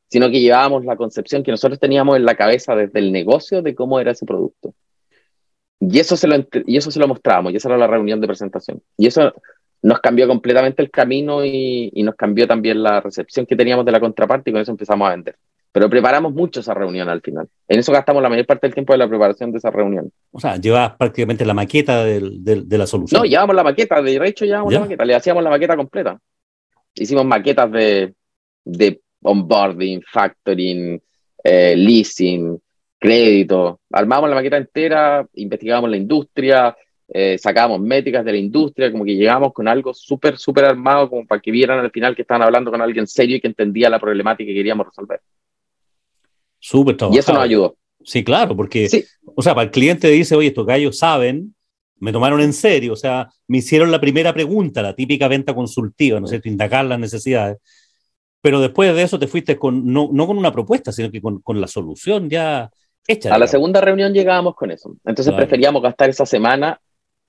[0.09, 3.75] sino que llevábamos la concepción que nosotros teníamos en la cabeza desde el negocio de
[3.75, 4.75] cómo era ese producto.
[5.91, 8.27] Y eso, se lo, y eso se lo mostrábamos, y esa era la reunión de
[8.27, 8.81] presentación.
[8.97, 9.33] Y eso
[9.83, 13.93] nos cambió completamente el camino y, y, nos cambió también la recepción que teníamos de
[13.93, 15.37] la contraparte y con eso empezamos a vender.
[15.73, 17.49] Pero preparamos mucho esa reunión al final.
[17.69, 20.11] En eso gastamos la mayor parte del tiempo de la preparación de esa reunión.
[20.31, 23.21] O sea, llevabas prácticamente la maqueta de, de, de la solución.
[23.21, 24.79] No, llevábamos la maqueta, de hecho llevábamos ¿Ya?
[24.79, 26.19] la maqueta, le hacíamos la maqueta completa.
[26.95, 28.15] Hicimos maquetas de,
[28.65, 31.03] de onboarding, factoring,
[31.43, 32.59] eh, leasing,
[33.05, 36.75] crédito, armábamos la maqueta entera, investigábamos la industria,
[37.07, 41.27] eh, sacábamos métricas de la industria, como que llegamos con algo súper, súper armado, como
[41.27, 44.01] para que vieran al final que estaban hablando con alguien serio y que entendía la
[44.01, 45.21] problemática que queríamos resolver.
[46.59, 47.77] Súper Y eso nos ayudó.
[48.03, 49.05] Sí, claro, porque, sí.
[49.35, 51.55] o sea, para el cliente dice, oye, estos gallos saben,
[52.01, 56.21] me tomaron en serio, o sea, me hicieron la primera pregunta, la típica venta consultiva,
[56.21, 56.49] ¿no es cierto?
[56.49, 57.59] Indagar las necesidades.
[58.41, 61.41] Pero después de eso te fuiste con, no, no con una propuesta, sino que con,
[61.41, 62.71] con la solución ya
[63.31, 64.97] A la segunda reunión llegábamos con eso.
[65.05, 65.39] Entonces claro.
[65.39, 66.81] preferíamos gastar esa semana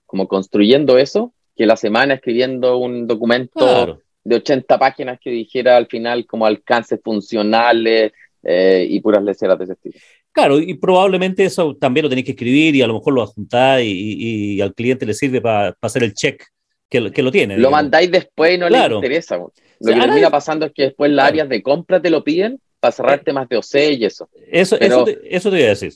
[0.06, 4.00] como construyendo eso, que la semana escribiendo un documento claro.
[4.24, 9.64] de 80 páginas que dijera al final como alcances funcionales eh, y puras leceras de
[9.66, 9.96] ese estilo.
[10.32, 13.90] Claro, y probablemente eso también lo tenéis que escribir y a lo mejor lo adjuntáis
[13.90, 16.44] y, y, al cliente le sirve para hacer el check
[16.90, 17.58] que, que lo tiene.
[17.58, 19.38] Lo mandáis después y no le interesa.
[19.38, 22.92] Lo que termina pasando es que después las áreas de compra te lo piden para
[22.92, 24.30] cerrar temas de OC y eso.
[24.52, 25.94] Eso, eso, te, eso te voy a decir.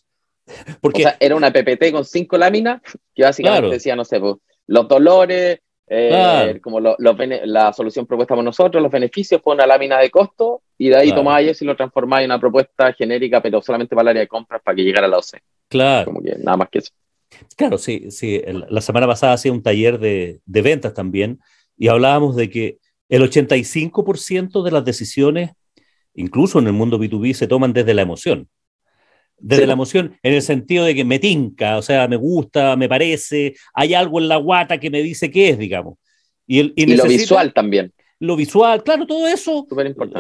[0.82, 2.82] Porque, o sea, era una PPT con cinco láminas
[3.14, 8.44] que básicamente decía, no sé, pues, los dolores, eh, como lo, la solución propuesta por
[8.44, 11.22] nosotros, los beneficios fue una lámina de costo y de ahí claro.
[11.22, 14.28] tomáis eso y lo transformáis en una propuesta genérica, pero solamente para el área de
[14.28, 15.40] compras para que llegara a la OC.
[15.68, 16.06] Claro.
[16.06, 16.92] Como que nada más que eso.
[17.56, 18.42] Claro, sí, sí.
[18.70, 21.40] La semana pasada hacía un taller de, de ventas también
[21.78, 25.52] y hablábamos de que el 85% de las decisiones,
[26.20, 28.48] incluso en el mundo B2B, se toman desde la emoción
[29.40, 29.68] desde sí.
[29.68, 33.56] la emoción, en el sentido de que me tinca, o sea, me gusta, me parece,
[33.74, 35.96] hay algo en la guata que me dice qué es, digamos.
[36.46, 37.94] Y, el, y, y lo visual también.
[38.20, 39.66] Lo visual, claro, todo eso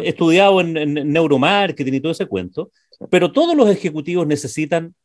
[0.03, 3.05] estudiado en, en, neuromarketing y todo ese cuento, sí.
[3.09, 4.95] pero todos los ejecutivos necesitan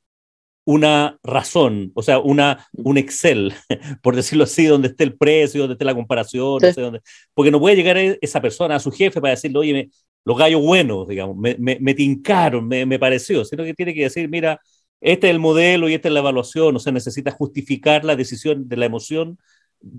[0.65, 3.53] una razón, o sea, una, un Excel,
[4.03, 6.67] por decirlo así, donde esté el precio, donde esté la comparación, sí.
[6.67, 7.01] no sé dónde,
[7.35, 9.91] porque no puede llegar esa persona a su jefe para decirle, oye, me,
[10.25, 14.05] los gallos buenos, digamos, me, me, me tincaron, me, me, pareció, sino que tiene que
[14.05, 14.59] decir, mira,
[15.01, 18.67] este es el modelo y esta es la evaluación, o sea, necesita justificar la decisión
[18.69, 19.39] de la emoción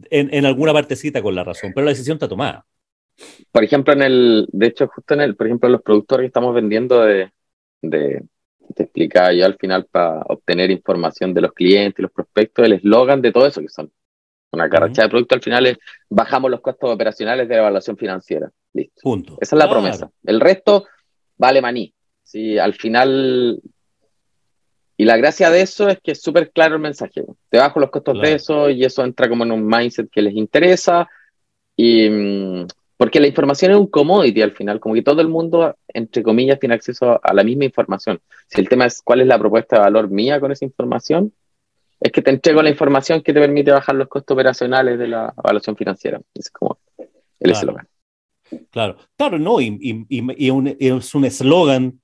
[0.09, 2.65] en, en, alguna partecita con la razón, pero la decisión está tomada.
[3.51, 6.55] Por ejemplo, en el, de hecho, justo en el, por ejemplo, los productores que estamos
[6.55, 7.31] vendiendo de,
[7.81, 8.23] de
[8.73, 13.21] te explicaba yo al final para obtener información de los clientes los prospectos, el eslogan
[13.21, 13.91] de todo eso que son
[14.51, 15.07] una carracha uh -huh.
[15.07, 15.77] de producto al final es
[16.09, 18.49] bajamos los costos operacionales de la evaluación financiera.
[18.73, 19.01] Listo.
[19.01, 19.37] Punto.
[19.41, 19.81] Esa es la claro.
[19.81, 20.11] promesa.
[20.23, 20.85] El resto
[21.37, 21.93] vale maní.
[22.23, 23.61] Sí, al final.
[24.97, 27.23] Y la gracia de eso es que es súper claro el mensaje.
[27.49, 28.29] Te bajo los costos claro.
[28.29, 31.07] de eso y eso entra como en un mindset que les interesa.
[31.75, 35.75] Y mm, porque la información es un commodity al final, como que todo el mundo,
[35.87, 38.21] entre comillas, tiene acceso a la misma información.
[38.47, 41.33] Si el tema es cuál es la propuesta de valor mía con esa información,
[41.99, 45.33] es que te entrego la información que te permite bajar los costos operacionales de la
[45.37, 46.21] evaluación financiera.
[46.33, 46.77] Es como
[47.39, 47.87] el eslogan.
[48.43, 48.65] Claro.
[48.69, 51.99] claro, claro, no, y, y, y un, es un eslogan,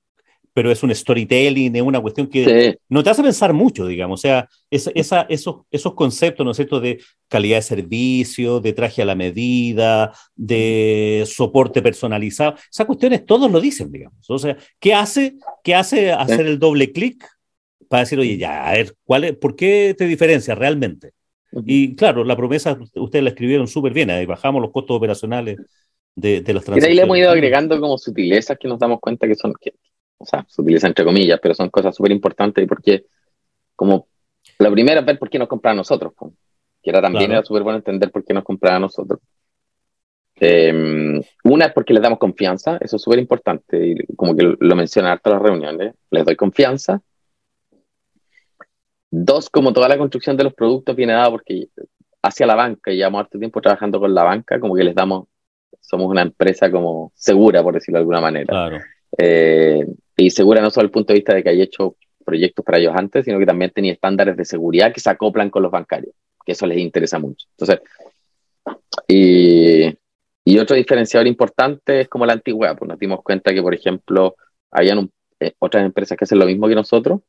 [0.54, 2.80] pero es un storytelling, es una cuestión que sí.
[2.90, 4.20] no te hace pensar mucho, digamos.
[4.20, 8.74] O sea, es, esa, esos, esos conceptos, ¿no es cierto?, de calidad de servicio, de
[8.74, 14.30] traje a la medida, de soporte personalizado, esas cuestiones todos lo dicen, digamos.
[14.30, 17.26] O sea, ¿qué hace, qué hace hacer el doble clic
[17.88, 21.12] para decir, oye, ya, a ver, ¿cuál es, ¿por qué te diferencia realmente?
[21.66, 25.58] Y claro, la promesa ustedes la escribieron súper bien, ahí bajamos los costos operacionales
[26.16, 26.84] de, de las transacciones.
[26.84, 29.74] Y ahí le hemos ido agregando como sutilezas que nos damos cuenta que son, que,
[30.22, 33.06] o sea, sutilezas entre comillas, pero son cosas súper importantes y porque,
[33.76, 34.08] como,
[34.60, 36.34] la primera es ver por qué nos compran a nosotros, pues,
[36.82, 37.40] que era también claro.
[37.40, 39.20] era súper bueno entender por qué nos compran a nosotros.
[40.40, 44.76] Eh, una es porque les damos confianza, eso es súper importante, y como que lo
[44.76, 47.02] mencionan harto en las reuniones, les doy confianza,
[49.14, 51.68] Dos, como toda la construcción de los productos viene dada porque
[52.24, 55.28] hacia la banca, y llevamos harto tiempo trabajando con la banca, como que les damos,
[55.82, 58.46] somos una empresa como segura, por decirlo de alguna manera.
[58.46, 58.78] Claro.
[59.18, 59.86] Eh,
[60.22, 62.94] y segura no solo el punto de vista de que haya hecho proyectos para ellos
[62.96, 66.14] antes, sino que también tenía estándares de seguridad que se acoplan con los bancarios,
[66.46, 67.48] que eso les interesa mucho.
[67.58, 67.82] Entonces,
[69.08, 69.86] y,
[70.46, 74.36] y otro diferenciador importante es como la antigüedad, pues nos dimos cuenta que, por ejemplo,
[74.70, 77.22] habían eh, otras empresas que hacen lo mismo que nosotros,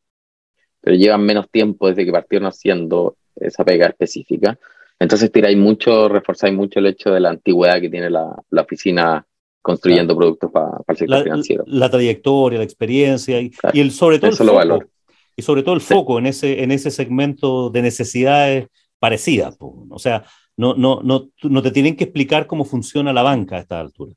[0.80, 4.58] pero llevan menos tiempo desde que partieron haciendo esa pega específica.
[4.98, 9.26] Entonces tiráis mucho, reforzáis mucho el hecho de la antigüedad que tiene la, la oficina
[9.62, 10.18] construyendo claro.
[10.18, 11.64] productos para, el sector la, financiero.
[11.66, 13.76] La trayectoria, la experiencia y, claro.
[13.76, 14.88] y el, sobre todo Eso el foco, valor.
[15.36, 15.94] Y sobre todo el sí.
[15.94, 19.56] foco en ese, en ese segmento de necesidades parecidas.
[19.60, 20.24] O sea,
[20.56, 24.12] no, no, no, no te tienen que explicar cómo funciona la banca a esta altura.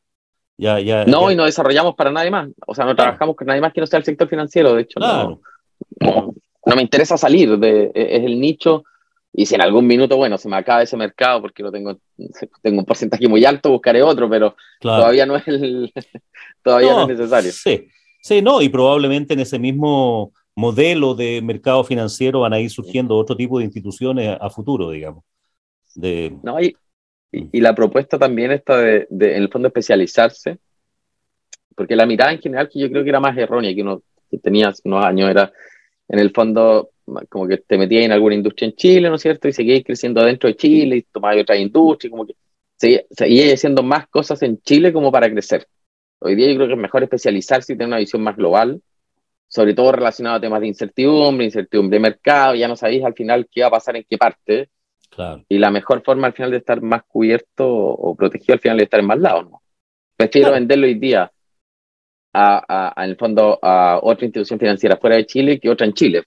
[0.58, 1.34] Ya, ya, no, ya.
[1.34, 2.50] y no desarrollamos para nadie más.
[2.66, 5.00] O sea, no trabajamos con nadie más que no sea el sector financiero, de hecho.
[5.00, 5.42] Claro.
[6.00, 6.34] No, no,
[6.66, 8.84] no me interesa salir, de, e, es el nicho,
[9.38, 12.00] y si en algún minuto, bueno, se me acaba ese mercado porque lo tengo,
[12.62, 15.02] tengo un porcentaje muy alto, buscaré otro, pero claro.
[15.02, 15.92] todavía no es el,
[16.64, 17.52] todavía no, no, es necesario.
[17.52, 17.88] Sí,
[18.22, 23.18] sí, no, y probablemente en ese mismo modelo de mercado financiero van a ir surgiendo
[23.18, 25.26] otro tipo de instituciones a futuro, digamos.
[25.96, 26.34] De...
[26.42, 26.74] No, y,
[27.34, 30.60] y, y la propuesta también está de, de, en el fondo, especializarse,
[31.76, 34.02] porque la mirada en general que yo creo que era más errónea, que uno
[34.32, 35.52] que tenía hace unos años, era
[36.08, 36.92] en el fondo
[37.30, 39.48] como que te metías en alguna industria en Chile, ¿no es cierto?
[39.48, 42.36] Y seguías creciendo dentro de Chile y tomabas otra industria, como que
[42.78, 45.68] seguías haciendo más cosas en Chile como para crecer.
[46.20, 48.82] Hoy día yo creo que es mejor especializarse y tener una visión más global,
[49.48, 53.48] sobre todo relacionado a temas de incertidumbre, incertidumbre de mercado, ya no sabéis al final
[53.52, 54.70] qué va a pasar en qué parte.
[55.10, 55.44] Claro.
[55.48, 58.84] Y la mejor forma al final de estar más cubierto o protegido al final de
[58.84, 59.62] estar en más lados, ¿no?
[60.18, 60.60] Prefiero claro.
[60.60, 61.32] venderlo hoy día
[62.34, 66.24] a, en el fondo a otra institución financiera fuera de Chile que otra en Chile.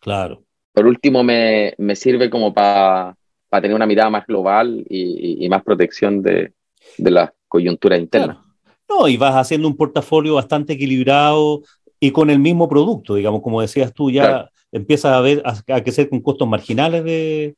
[0.00, 0.42] Claro.
[0.72, 3.16] Por último, me, me sirve como para
[3.50, 6.52] tener una mirada más global y, y, más protección de,
[6.98, 8.44] de la coyuntura interna.
[8.88, 11.62] No, y vas haciendo un portafolio bastante equilibrado
[12.00, 15.82] y con el mismo producto, digamos, como decías tú, ya empiezas a ver a, a
[15.82, 17.56] crecer con costos marginales de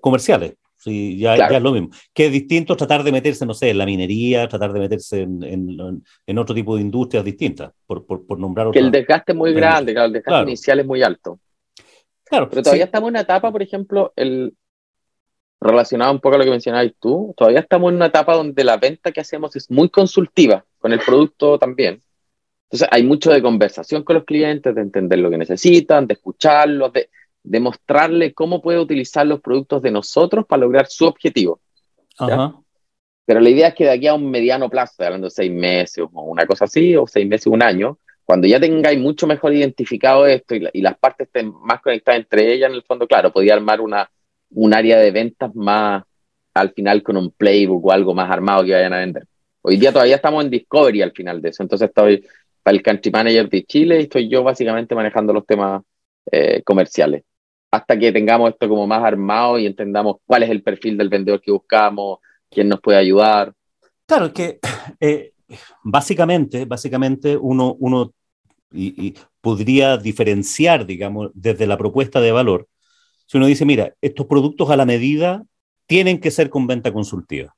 [0.00, 0.54] comerciales.
[0.82, 1.90] Sí, ya, ya, es lo mismo.
[2.12, 5.40] Que es distinto tratar de meterse, no sé, en la minería, tratar de meterse en,
[5.44, 9.38] en, en otro tipo de industrias distintas, por, por, por nombrar Que el desgaste es
[9.38, 11.38] muy grande, claro, el desgaste inicial es muy alto.
[12.32, 12.48] Claro.
[12.48, 14.54] Pero todavía estamos en una etapa, por ejemplo, el,
[15.60, 18.78] relacionado un poco a lo que mencionabas tú, todavía estamos en una etapa donde la
[18.78, 22.00] venta que hacemos es muy consultiva, con el producto también.
[22.64, 26.90] Entonces hay mucho de conversación con los clientes, de entender lo que necesitan, de escucharlos,
[26.94, 27.10] de
[27.42, 31.60] demostrarle cómo puede utilizar los productos de nosotros para lograr su objetivo.
[33.26, 36.02] Pero la idea es que de aquí a un mediano plazo, hablando de seis meses
[36.10, 37.98] o una cosa así, o seis meses, un año,
[38.32, 42.70] cuando ya tengáis mucho mejor identificado esto y, las partes estén más conectadas entre ellas,
[42.70, 44.10] en el fondo, claro, podía armar una,
[44.52, 46.02] un área de ventas más
[46.54, 49.26] al final con un playbook o algo más armado que vayan a vender.
[49.60, 52.26] Hoy día todavía estamos en Discovery al final de eso, entonces estoy
[52.62, 55.82] para el Country Manager de Chile y estoy yo básicamente manejando los temas
[56.30, 57.24] eh, comerciales
[57.70, 61.42] hasta que tengamos esto como más armado y entendamos cuál es el perfil del vendedor
[61.42, 62.20] que buscamos,
[62.50, 63.52] quién nos puede ayudar.
[64.06, 64.58] Claro, que
[65.00, 65.34] eh,
[65.82, 68.14] básicamente, básicamente uno, uno
[68.72, 72.68] y, podría diferenciar, digamos, desde la propuesta de valor.
[73.26, 75.44] Si uno dice, mira, estos productos a la medida
[75.86, 77.54] tienen que ser con venta consultiva.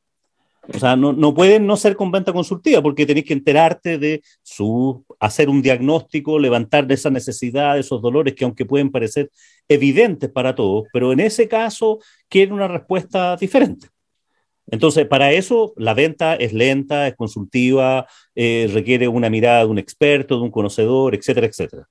[0.73, 4.23] O sea, no, no, pueden no ser con venta consultiva porque tenéis que enterarte de
[4.43, 9.31] su, hacer un diagnóstico, levantar de esa necesidad, de esos dolores que aunque pueden parecer
[9.69, 11.99] evidentes para todos, pero en ese caso
[12.29, 13.89] quieren una respuesta diferente.
[14.67, 19.79] Entonces, para eso la venta es lenta, es consultiva, eh, requiere una mirada de un
[19.79, 21.89] experto, de un conocedor, etcétera, etcétera.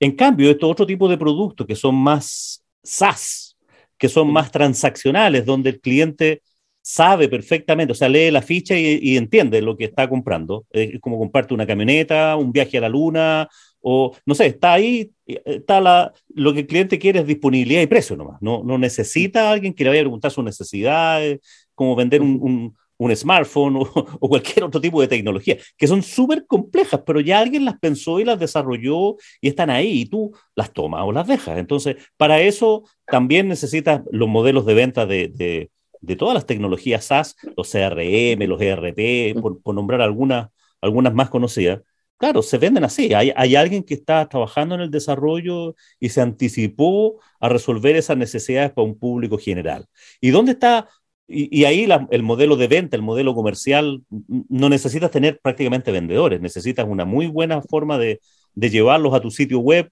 [0.00, 3.56] En cambio, estos otro tipo de productos que son más SaaS,
[3.96, 6.42] que son más transaccionales, donde el cliente
[6.80, 10.64] sabe perfectamente, o sea, lee la ficha y, entiende lo que está comprando.
[10.70, 13.48] Es como comparte una camioneta, un viaje a la luna,
[13.80, 17.86] o no sé, está ahí, está la, lo que el cliente quiere es disponibilidad y
[17.86, 18.40] precio nomás.
[18.40, 21.40] No, no necesita a alguien que le vaya a preguntar sus necesidades,
[21.78, 23.76] como vender un, un, smartphone
[24.20, 28.20] o, cualquier otro tipo de tecnología, que son súper complejas, pero ya alguien las pensó
[28.20, 31.58] y las desarrolló y están ahí y tú las tomas o las dejas.
[31.58, 35.70] Entonces, para eso también necesitas los modelos de venta de
[36.00, 40.48] de todas las tecnologías SaaS, los CRM, los ERP, por, nombrar algunas,
[40.80, 41.80] algunas más conocidas,
[42.16, 43.12] claro, se venden así.
[43.14, 48.72] Hay, alguien que está trabajando en el desarrollo y se anticipó a resolver esas necesidades
[48.72, 49.86] para un público general.
[50.20, 50.88] ¿Y dónde está?
[51.30, 54.02] Y, ahí el modelo de venta, el modelo comercial,
[54.48, 58.20] no necesitas tener prácticamente vendedores, necesitas una muy buena forma de,
[58.54, 59.90] de llevarlos a tu sitio web,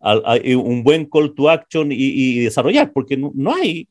[0.00, 3.86] un buen call to action y, desarrollar, porque no, no hay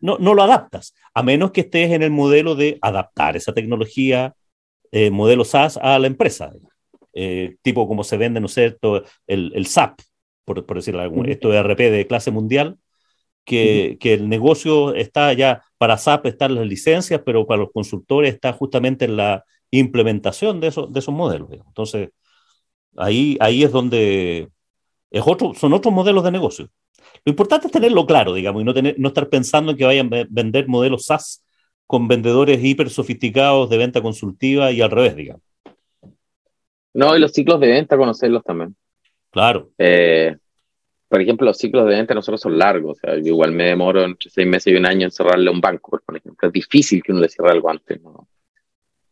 [0.00, 4.34] no, no, lo adaptas, a menos que estés en el modelo de adaptar esa tecnología,
[4.90, 6.52] eh, modelo SaaS, a la empresa.
[7.12, 10.00] Eh, tipo como se vende, ¿no es cierto?, el, el SAP,
[10.44, 12.76] por, por decirlo algo, esto de RP de clase mundial,
[13.44, 18.34] que, que, el negocio está ya, para SAP están las licencias, pero para los consultores
[18.34, 21.50] está justamente en la implementación de, eso, de esos modelos.
[21.52, 22.10] Entonces,
[22.96, 24.48] ahí, ahí es donde
[25.10, 26.68] es otro, son otros modelos de negocio.
[27.24, 30.12] Lo importante es tenerlo claro, digamos, y no, tener, no estar pensando en que vayan
[30.12, 31.44] a vender modelos SaaS
[31.86, 35.42] con vendedores hiper sofisticados de venta consultiva y al revés, digamos.
[36.92, 38.76] No, y los ciclos de venta, conocerlos también.
[39.30, 39.70] Claro.
[39.78, 40.36] Eh,
[41.14, 42.98] por ejemplo, los ciclos de venta nosotros son largos.
[42.98, 45.60] O sea, yo igual me demoro entre seis meses y un año en cerrarle un
[45.60, 46.48] banco, por ejemplo.
[46.48, 48.02] Es difícil que uno le cierre algo antes.
[48.02, 48.26] ¿no?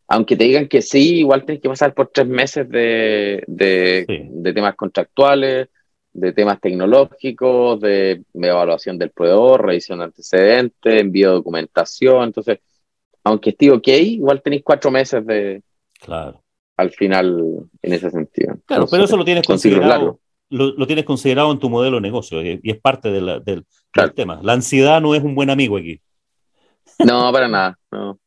[0.09, 4.53] Aunque te digan que sí, igual tienes que pasar por tres meses de, de, de
[4.53, 5.69] temas contractuales,
[6.11, 12.25] de temas tecnológicos, de, evaluación del proveedor, revisión de antecedentes, envío de documentación.
[12.25, 12.59] Entonces,
[13.23, 15.63] aunque esté ok, igual tenéis cuatro meses de.
[16.01, 16.43] Claro.
[16.75, 17.39] Al final,
[17.81, 18.57] en ese sentido.
[18.65, 20.19] Claro, pero eso lo tienes considerado.
[20.53, 23.65] Lo, tienes considerado en tu modelo de negocio y, es parte del, del,
[24.13, 24.39] tema.
[24.43, 25.99] La ansiedad no es un buen amigo aquí.
[26.99, 27.77] No, para nada.
[27.91, 28.19] No.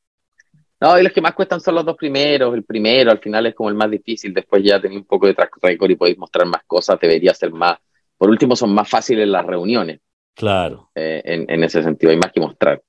[0.81, 2.55] No, y los que más cuestan son los dos primeros.
[2.55, 4.35] El primero al final es como el más difícil.
[4.35, 6.99] Después ya tenéis un poco de track record y podéis mostrar más cosas.
[7.01, 7.79] Debería ser más.
[8.19, 10.01] Por último, son más fáciles las reuniones.
[10.35, 10.91] Claro.
[10.95, 12.83] Eh, en, ese sentido, hay más que mostrar.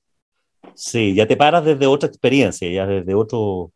[0.74, 3.72] Sí, ya te paras desde otra experiencia, ya desde otro,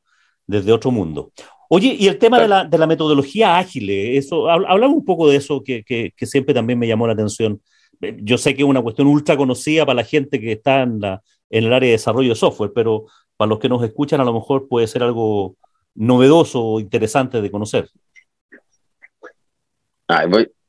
[0.46, 1.32] desde otro mundo.
[1.74, 5.36] Oye, y el tema de, la, de la metodología ágil, eso, hablaba un poco de
[5.36, 7.62] eso que, que, que, siempre también me llamó la atención.
[8.02, 11.00] Eh, yo sé que es una cuestión ultra conocida para la gente que está en,
[11.00, 13.06] la, en el área de desarrollo de software, pero
[13.38, 15.56] para los que nos escuchan a lo mejor puede ser algo
[15.94, 17.88] novedoso o interesante de conocer.
[20.08, 20.26] Ah,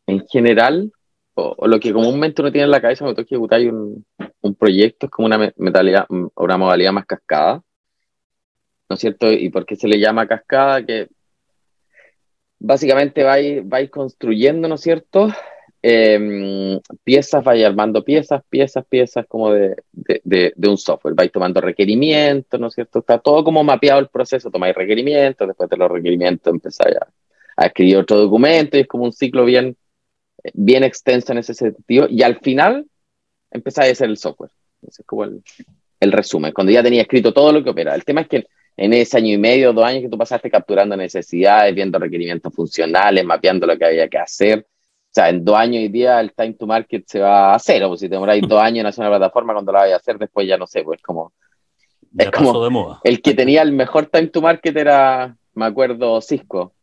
[0.08, 0.90] en general,
[1.34, 4.06] o, lo que comúnmente uno tiene en la cabeza cuando que ejecutar un,
[4.40, 7.62] un proyecto es como una, metalidad, una modalidad más cascada,
[8.94, 9.32] ¿no es cierto?
[9.32, 10.86] ¿Y por qué se le llama cascada?
[10.86, 11.08] Que
[12.60, 15.30] básicamente vais, vais construyendo, ¿no es cierto?
[15.82, 22.60] Em, piezas, vais armando piezas, piezas, piezas como de, de, un software, vais tomando requerimientos,
[22.60, 23.00] ¿no es cierto?
[23.00, 26.96] Está todo como mapeado el proceso, tomáis requerimientos, después de los requerimientos empezáis
[27.58, 29.76] a, escribir otro documento y es como un ciclo bien,
[30.54, 32.86] bien extenso en ese sentido y al final
[33.50, 34.52] empezáis a hacer el software.
[34.84, 35.26] Ese es como
[36.04, 37.96] el resumen, cuando ya tenía escrito todo lo que opera.
[37.96, 38.46] El tema es que
[38.76, 43.24] en ese año y medio, dos años que tú pasaste capturando necesidades, viendo requerimientos funcionales,
[43.24, 44.68] mapeando lo que había que hacer,
[45.14, 47.90] o sea, en dos años y día el time to market se va a cero.
[47.90, 50.18] Pues si te demoráis dos años en hacer una plataforma, cuando la vayas a hacer,
[50.18, 51.32] después ya no sé, pues como.
[52.18, 52.64] es como.
[52.64, 53.00] De moda.
[53.04, 56.74] El que tenía el mejor time to market era, me acuerdo, Cisco.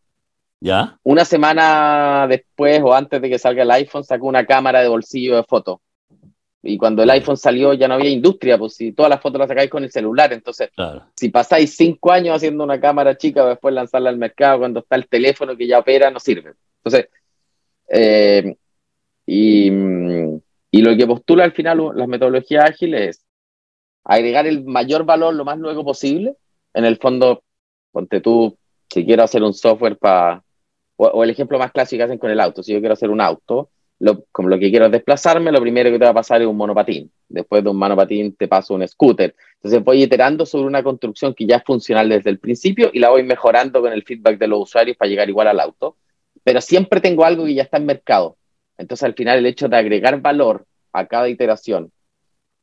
[0.60, 0.96] ¿Ya?
[1.02, 5.34] Una semana después o antes de que salga el iPhone, sacó una cámara de bolsillo
[5.34, 5.80] de fotos.
[6.62, 9.48] Y cuando el iPhone salió ya no había industria, pues si todas las fotos las
[9.48, 10.68] sacáis con el celular, entonces
[11.16, 15.08] si pasáis cinco años haciendo una cámara chica, después lanzarla al mercado cuando está el
[15.08, 16.52] teléfono que ya opera, no sirve.
[16.84, 17.08] Entonces,
[17.88, 18.56] eh,
[19.26, 19.70] y,
[20.70, 23.26] y, lo que postula al final las metodologías ágiles es
[24.04, 26.36] agregar el mayor valor lo más luego posible.
[26.74, 27.42] En el fondo,
[27.90, 28.56] ponte tú,
[28.92, 30.42] si quiero hacer un software para,
[30.96, 33.20] o, el ejemplo más clásico que hacen con el auto, si yo quiero hacer un
[33.20, 33.70] auto,
[34.00, 36.48] lo, como lo que quiero es desplazarme, lo primero que te va a pasar es
[36.48, 37.10] un monopatín.
[37.28, 39.34] Después de un monopatín te paso un scooter.
[39.56, 43.10] Entonces voy iterando sobre una construcción que ya es funcional desde el principio y la
[43.10, 45.96] voy mejorando con el feedback de los usuarios para llegar igual al auto
[46.44, 48.36] pero siempre tengo algo que ya está en mercado.
[48.78, 51.92] Entonces, al final, el hecho de agregar valor a cada iteración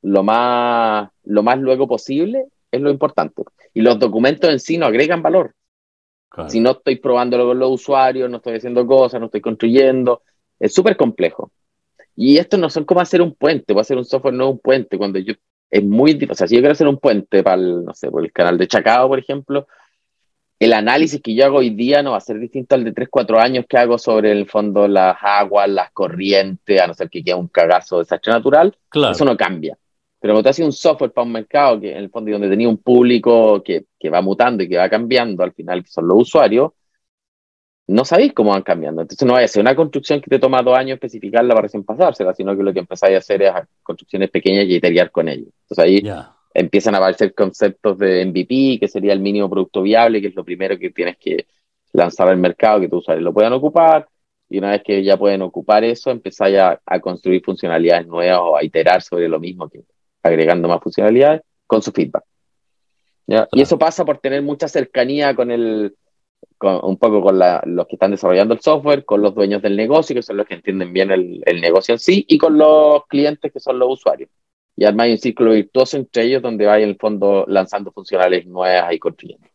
[0.02, 3.44] lo más, lo más luego posible es lo importante.
[3.74, 5.54] Y los documentos en sí no agregan valor.
[6.50, 10.22] Si no estoy probándolo con los usuarios, no estoy haciendo cosas, no estoy construyendo,
[10.60, 11.52] es súper complejo.
[12.16, 14.98] Y esto no son como hacer un puente, o hacer un software no un puente,
[14.98, 15.34] cuando yo
[15.70, 18.24] es muy o sea, si yo quiero hacer un puente para el, no sé, por
[18.24, 19.68] el canal de Chacao, por ejemplo,
[20.60, 23.10] el análisis que yo hago hoy día no va a ser distinto al de 3,
[23.12, 27.24] 4 años que hago sobre el fondo las aguas, las corrientes, a no ser que
[27.24, 28.76] quede un cagazo de desastre natural.
[29.12, 29.78] Eso no cambia.
[30.20, 32.68] Pero cuando tú haces un software para un mercado que en el fondo donde tenía
[32.68, 36.22] un público que, que, va mutando y que va cambiando, al final que son los
[36.22, 36.72] usuarios,
[37.88, 39.02] no sabéis cómo van cambiando.
[39.02, 41.84] Entonces no vaya a ser una construcción que te toma dos años especificarla para recién
[41.84, 45.50] pasársela, sino que lo que empezáis a hacer es construcciones pequeñas y iterar con ellos.
[45.62, 46.04] Entonces ahí
[46.54, 50.44] empiezan a aparecer conceptos de MVP, que sería el mínimo producto viable, que es lo
[50.44, 51.48] primero que tienes que
[51.94, 54.08] lanzar al mercado, que tus usuarios lo puedan ocupar,
[54.50, 58.58] y una vez que ya pueden ocupar eso, empezáis a, a, construir funcionalidades nuevas o
[58.58, 59.84] a iterar sobre lo mismo, que,
[60.24, 62.24] agregando más funcionalidades con su feedback.
[63.52, 65.96] Y eso pasa por tener mucha cercanía con el,
[66.58, 69.76] con, un poco con la, los que están desarrollando el software, con los dueños del
[69.76, 73.06] negocio, que son los que entienden bien el, el negocio en sí, y con los
[73.08, 74.30] clientes, que son los usuarios
[74.78, 78.94] y armáis un círculo virtuoso entre ellos donde vais en el fondo lanzando funcionales nuevas
[78.94, 79.48] y construyendo.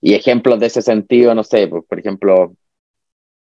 [0.00, 2.54] Y ejemplos de ese sentido, no sé, por, por ejemplo,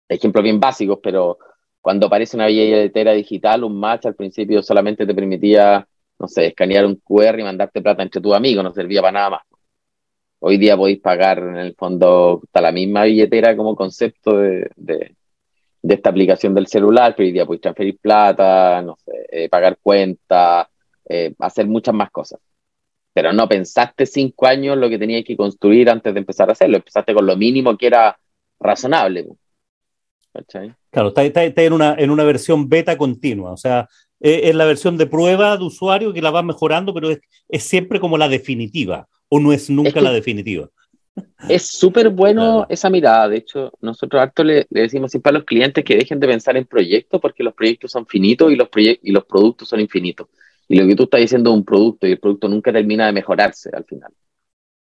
[0.07, 1.39] ejemplos bien básicos, pero
[1.81, 5.87] cuando aparece una billetera digital, un match al principio solamente te permitía,
[6.19, 9.29] no sé, escanear un QR y mandarte plata entre tus amigos, no servía para nada
[9.31, 9.41] más.
[10.45, 15.15] Hoy día podéis pagar en el fondo hasta la misma billetera como concepto de, de,
[15.83, 20.67] esta aplicación del celular, pero hoy día podéis transferir plata, no sé, eh, pagar cuentas,
[21.07, 22.41] eh, hacer muchas más cosas.
[23.13, 26.75] Pero no pensaste cinco años lo que tenías que construir antes de empezar a hacerlo.
[26.75, 28.19] Empezaste con lo mínimo que era
[28.59, 29.25] razonable.
[30.89, 33.53] Claro, está, en, una, en una versión beta continua.
[33.53, 33.87] O sea,
[34.19, 38.01] es, la versión de prueba de usuario que la va mejorando, pero es, es siempre
[38.01, 39.07] como la definitiva.
[39.35, 40.69] O no es nunca la definitiva.
[41.49, 43.27] Es súper bueno esa mirada.
[43.29, 46.55] De hecho, nosotros harto le, le, decimos siempre a los clientes que dejen de pensar
[46.55, 50.27] en proyectos porque los proyectos son finitos y los, y los productos son infinitos.
[50.67, 53.11] Y lo que tú estás diciendo es un producto y el producto nunca termina de
[53.11, 54.11] mejorarse al final.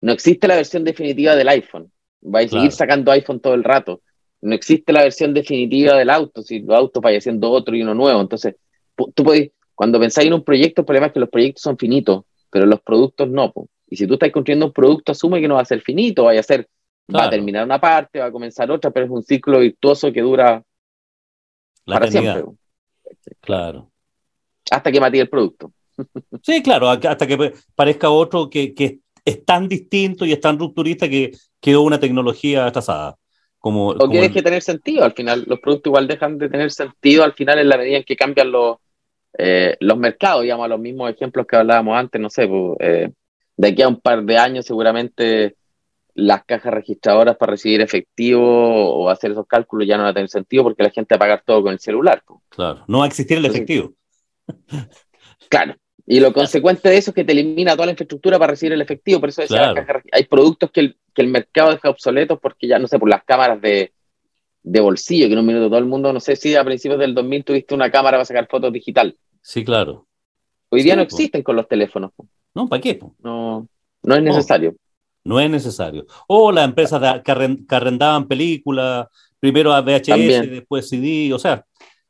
[0.01, 1.89] No existe la versión definitiva del iPhone.
[2.19, 4.01] Vais a seguir sacando iPhone todo el rato.
[4.41, 7.93] No existe la versión definitiva del auto, si los autos vayan siendo otro y uno
[7.93, 8.19] nuevo.
[8.19, 8.55] Entonces,
[9.15, 12.25] tú puedes, cuando pensáis en un proyecto, el problema es que los proyectos son finitos,
[12.49, 13.53] pero los productos no.
[13.91, 16.39] Y si tú estás construyendo un producto, asume que no va a ser finito, vaya
[16.39, 16.67] a ser,
[17.13, 20.21] va a terminar una parte, va a comenzar otra, pero es un ciclo virtuoso que
[20.21, 20.63] dura
[21.85, 22.45] para siempre.
[23.41, 23.91] Claro
[24.71, 25.73] hasta que mate el producto.
[26.41, 31.07] Sí, claro, hasta que parezca otro que, que es tan distinto y es tan rupturista
[31.07, 33.15] que quedó una tecnología atrasada.
[33.59, 35.43] Como, o que deje de tener sentido al final.
[35.45, 38.51] Los productos igual dejan de tener sentido al final en la medida en que cambian
[38.51, 38.77] los,
[39.37, 43.11] eh, los mercados, digamos, a los mismos ejemplos que hablábamos antes, no sé, pues, eh,
[43.57, 45.55] de aquí a un par de años seguramente
[46.13, 50.29] las cajas registradoras para recibir efectivo o hacer esos cálculos ya no va a tener
[50.29, 52.23] sentido porque la gente va a pagar todo con el celular.
[52.49, 53.93] Claro, no va a existir el efectivo.
[55.49, 55.75] Claro,
[56.05, 58.81] y lo consecuente de eso es que te elimina toda la infraestructura para recibir el
[58.81, 59.19] efectivo.
[59.19, 59.43] Por eso
[60.11, 63.23] hay productos que el, que el, mercado deja obsoletos porque ya, no sé, por las
[63.23, 63.93] cámaras de,
[64.63, 67.13] de, bolsillo, que en un minuto todo el mundo, no sé si a principios del
[67.13, 69.15] 2000 tuviste una cámara para sacar fotos digital.
[69.41, 70.07] Sí, claro.
[70.69, 72.11] Hoy día no existen con los teléfonos.
[72.53, 72.99] No, ¿para qué?
[73.19, 73.67] No,
[74.03, 74.75] no es necesario.
[75.23, 76.05] No, es necesario.
[76.27, 77.31] O las empresas que,
[77.69, 79.07] arrendaban películas,
[79.39, 81.63] primero a VHS, después CD, o sea,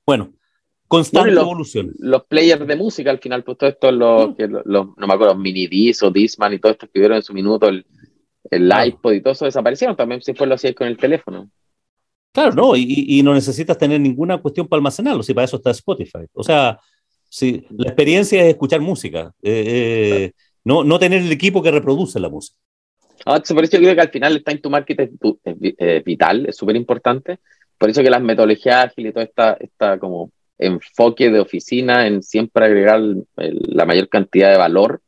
[0.06, 0.34] bueno,
[0.88, 1.94] constante evolución.
[2.00, 4.36] Los players de música, al final, pues todo esto, los, mm.
[4.36, 7.24] que los, no me acuerdo, Mini Dis o Disman y todo esto que vieron en
[7.24, 7.86] su minuto, el,
[8.50, 11.50] el iPod y todo eso desaparecieron también, si fue lo hacías con el teléfono.
[12.34, 16.26] Claro, no, y, no necesitas tener ninguna cuestión para almacenarlo, si para eso está Spotify.
[16.34, 16.80] O sea,
[17.32, 20.32] si la experiencia es escuchar música, eh, eh,
[20.66, 22.58] no, no tener el equipo que reproduce la música.
[23.26, 25.10] Ah, por eso yo creo que al final el time to market es,
[25.46, 27.40] eh, vital, es súper importante.
[27.78, 32.22] Por eso que las metodologías ágiles y todo esta, esta como enfoque de oficina en
[32.22, 33.02] siempre agregar
[33.38, 35.02] la mayor cantidad de valor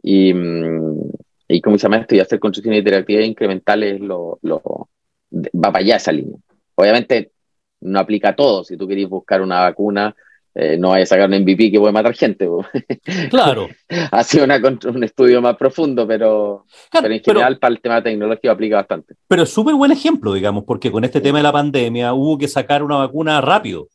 [0.00, 1.00] y, mm,
[1.48, 2.14] y ¿cómo se llama esto?
[2.14, 4.88] Y hacer construcciones interactivas incrementales lo, lo,
[5.32, 6.38] va para allá esa línea.
[6.76, 7.32] Obviamente
[7.80, 8.62] no aplica a todo.
[8.62, 10.14] Si tú querías buscar una vacuna,
[10.54, 12.48] eh, no vayas a sacar un MVP que puede matar gente.
[13.30, 13.68] Claro.
[14.10, 18.76] ha sido un estudio más profundo, pero, pero en general para el tema tecnológico aplica
[18.76, 19.14] bastante.
[19.28, 22.48] Pero es súper buen ejemplo, digamos, porque con este tema de la pandemia hubo que
[22.48, 23.88] sacar una vacuna rápido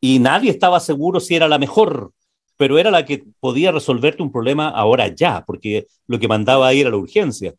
[0.00, 2.12] y nadie estaba seguro si era la mejor,
[2.56, 6.80] pero era la que podía resolverte un problema ahora ya, porque lo que mandaba ahí
[6.80, 7.54] era la urgencia.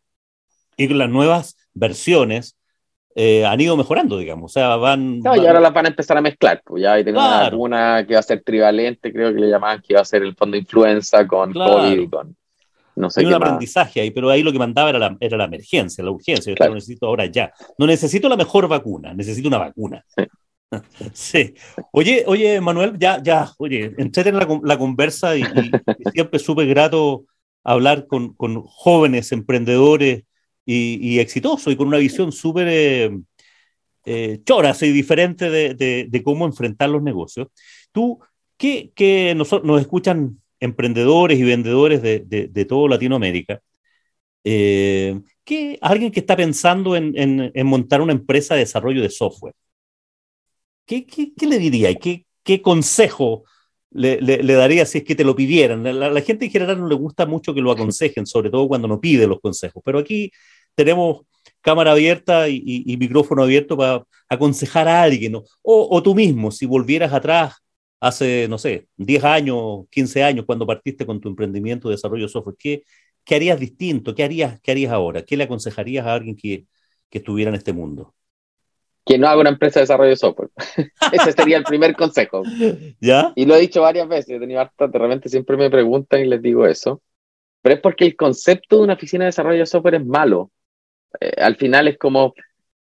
[0.76, 2.56] Y las nuevas versiones
[3.14, 4.50] eh, han ido mejorando, digamos.
[4.50, 5.20] O sea, van.
[5.20, 6.62] No, y ahora las van a empezar a mezclar.
[6.64, 7.04] Pues ya hay
[7.52, 10.34] una que va a ser trivalente, creo que le llamaban que iba a ser el
[10.34, 12.36] fondo de influenza con COVID y con.
[12.94, 15.44] No sé hay un aprendizaje ahí, pero ahí lo que mandaba era la, era la
[15.44, 16.54] emergencia, la urgencia.
[16.54, 17.50] Yo lo necesito ahora ya.
[17.78, 20.04] No necesito la mejor vacuna, necesito una vacuna.
[21.12, 21.54] Sí.
[21.92, 25.42] Oye, oye, Manuel, ya, ya, oye, entré en la, conversa y,
[26.12, 27.24] siempre es súper grato
[27.62, 30.24] hablar con, con, jóvenes emprendedores
[30.64, 33.10] y, exitosos y con una visión súper eh,
[34.04, 34.42] eh
[34.82, 35.74] y diferente de,
[36.08, 37.48] de, cómo enfrentar los negocios.
[37.92, 38.20] Tú,
[38.56, 43.60] que, que nos, nos, escuchan emprendedores y vendedores de, de toda Latinoamérica,
[44.44, 49.10] eh, que alguien que está pensando en, en, en montar una empresa de desarrollo de
[49.10, 49.54] software,
[50.86, 53.44] ¿qué, qué, le diría y qué, qué consejo
[53.90, 55.82] le, le, daría si es que te lo pidieran?
[55.84, 58.88] La, la, gente en general no le gusta mucho que lo aconsejen, sobre todo cuando
[58.88, 60.30] no pide los consejos, pero aquí
[60.74, 61.22] tenemos
[61.60, 66.66] cámara abierta y, y, micrófono abierto para aconsejar a alguien, o, o, tú mismo, si
[66.66, 67.54] volvieras atrás
[68.00, 72.28] hace, no sé, 10 años, 15 años, cuando partiste con tu emprendimiento de desarrollo de
[72.28, 72.82] software, ¿qué,
[73.24, 74.14] qué harías distinto?
[74.14, 75.22] ¿Qué harías, qué harías ahora?
[75.22, 76.66] ¿Qué le aconsejarías a alguien que,
[77.08, 78.14] que estuviera en este mundo?
[79.04, 80.50] que no haga una empresa de desarrollo de software.
[81.12, 82.42] Ese sería el primer consejo.
[83.00, 83.32] ¿Ya?
[83.34, 86.26] Y lo he dicho varias veces, he tenido harta, de repente siempre me preguntan y
[86.26, 87.02] les digo eso.
[87.62, 90.50] Pero es porque el concepto de una oficina de desarrollo de software es malo.
[91.20, 92.34] Eh, al final es como,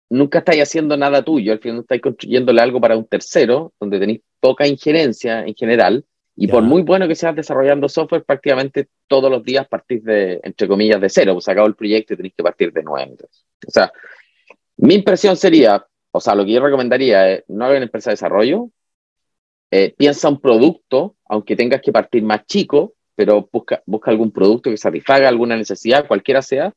[0.09, 4.21] nunca estáis haciendo nada tuyo, al final estáis construyéndole algo para un tercero, donde tenéis
[4.39, 6.05] poca injerencia en general,
[6.39, 10.67] y por muy bueno que seas desarrollando software, prácticamente todos los días partís de, entre
[10.67, 13.15] comillas, de cero, pues acabó el proyecto y tenéis que partir de nuevo.
[13.67, 13.91] O sea,
[14.77, 18.69] mi impresión sería, o sea, lo que yo recomendaría es no hagan empresa de desarrollo,
[19.71, 24.69] eh, piensa un producto, aunque tengas que partir más chico, pero busca, busca algún producto
[24.69, 26.71] que satisfaga alguna necesidad, cualquiera sea,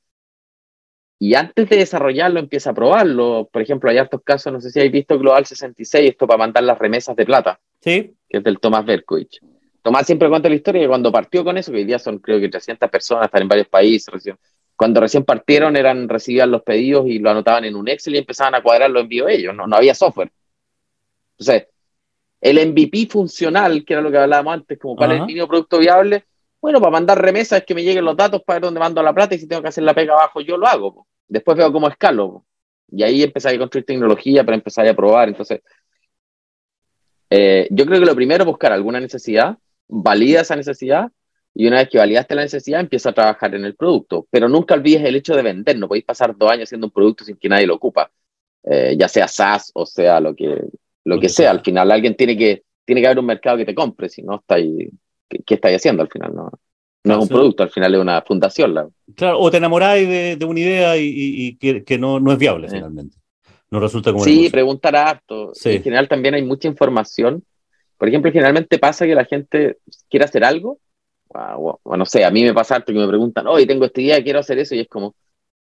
[1.23, 3.47] y antes de desarrollarlo empieza a probarlo.
[3.53, 6.65] Por ejemplo, hay hartos casos, no sé si habéis visto Global 66, esto para mandar
[6.65, 8.15] las remesas de plata, sí.
[8.27, 9.39] que es del Tomás Berkovich.
[9.83, 12.41] Tomás siempre cuenta la historia que cuando partió con eso, que hoy día son creo
[12.41, 14.35] que 300 personas, están en varios países,
[14.75, 18.55] cuando recién partieron eran recibían los pedidos y lo anotaban en un Excel y empezaban
[18.55, 20.33] a cuadrar los envíos ellos, no, no había software.
[21.39, 21.69] Entonces,
[22.41, 26.25] el MVP funcional, que era lo que hablábamos antes, como para el mínimo producto viable,
[26.61, 29.15] bueno, para mandar remesas es que me lleguen los datos para ver dónde mando la
[29.15, 31.07] plata y si tengo que hacer la pega abajo, yo lo hago.
[31.29, 32.45] Después veo cómo escalo.
[32.89, 35.29] Y ahí empecé a construir tecnología para empezar a probar.
[35.29, 35.61] Entonces,
[37.31, 39.57] eh, yo creo que lo primero es buscar alguna necesidad,
[39.89, 41.11] valida esa necesidad
[41.55, 44.27] y una vez que validaste la necesidad, empieza a trabajar en el producto.
[44.31, 45.79] Pero nunca olvides el hecho de vender.
[45.79, 48.11] No podéis pasar dos años haciendo un producto sin que nadie lo ocupa.
[48.63, 50.63] Eh, ya sea SaaS o sea lo que,
[51.05, 51.51] lo que sea.
[51.51, 54.09] Al final alguien tiene que, tiene que haber un mercado que te compre.
[54.09, 54.91] Si no, estáis,
[55.47, 56.35] ¿qué, estáis haciendo al final?
[56.35, 56.51] No,
[57.05, 58.75] no es un producto, al final es una fundación.
[58.75, 58.89] La...
[59.15, 62.39] Claro, o te enamoráis de, de una idea y, y, que, que no, no, es
[62.39, 63.17] viable finalmente.
[63.71, 64.25] No resulta como...
[64.25, 65.53] Sí, preguntar harto.
[65.65, 67.45] En general también hay mucha información.
[67.97, 69.79] Por ejemplo, generalmente pasa que la gente
[70.09, 70.79] quiere hacer algo
[71.33, 74.21] bueno, no sé, a mí me pasa harto que me preguntan, hoy tengo esta idea,
[74.21, 75.15] quiero hacer eso, y es como,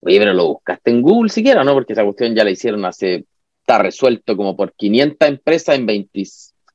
[0.05, 1.73] Oye, pero lo buscaste en Google siquiera, ¿no?
[1.73, 3.25] Porque esa cuestión ya la hicieron hace,
[3.59, 6.23] está resuelto como por 500 empresas en 20,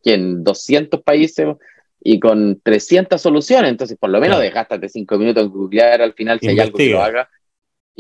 [0.05, 1.47] en 200 países
[2.01, 3.71] y con 300 soluciones.
[3.71, 4.79] Entonces, por lo menos claro.
[4.79, 7.29] de 5 minutos en googlear al final si hay algo que lo haga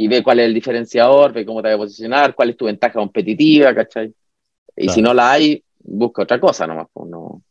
[0.00, 2.66] y ve cuál es el diferenciador, ve cómo te va a posicionar, cuál es tu
[2.66, 4.14] ventaja competitiva, ¿cachai?
[4.76, 4.94] Y claro.
[4.94, 7.42] si no la hay, busca otra cosa nomás, pues no, no,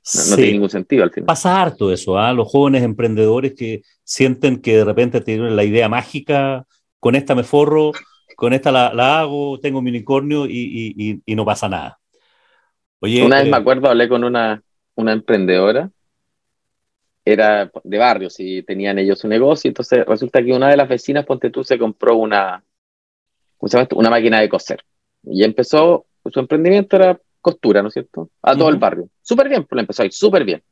[0.00, 0.30] sí.
[0.30, 1.26] no, tiene ningún sentido al final.
[1.26, 2.30] Pasa harto eso, ¿ah?
[2.30, 2.34] ¿eh?
[2.34, 6.66] los jóvenes emprendedores que sienten que de repente tienen la idea mágica,
[7.00, 7.90] con esta me forro,
[8.36, 11.98] con esta la, la hago, tengo mi unicornio y, y, y, no pasa nada.
[13.00, 14.62] Oye, una vez eh, me acuerdo, hablé con una,
[14.94, 15.90] una emprendedora,
[17.24, 21.24] era de barrio, si tenían ellos su negocio, entonces resulta que una de las vecinas,
[21.24, 22.64] ponte tú, se compró una,
[23.56, 23.96] ¿cómo se llama esto?
[23.96, 24.84] Una máquina de coser.
[25.24, 28.30] Y empezó, su emprendimiento era costura, ¿no es cierto?
[28.42, 28.72] A todo uh -huh.
[28.72, 29.08] el barrio.
[29.22, 30.62] Súper bien, pues empezó a ir súper bien.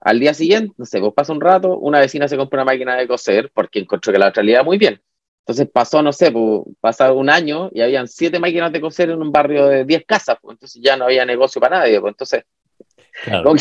[0.00, 2.96] Al día siguiente, no sé, vos pasa un rato, una vecina se compró una máquina
[2.96, 5.00] de coser porque encontró que la otra le iba muy bien.
[5.46, 9.20] Entonces pasó, no sé, pues, pasó un año y habían siete máquinas de coser en
[9.20, 12.00] un barrio de 10 casas, pues, entonces ya no había negocio para nadie.
[12.00, 12.44] Pues, entonces,
[13.22, 13.54] claro.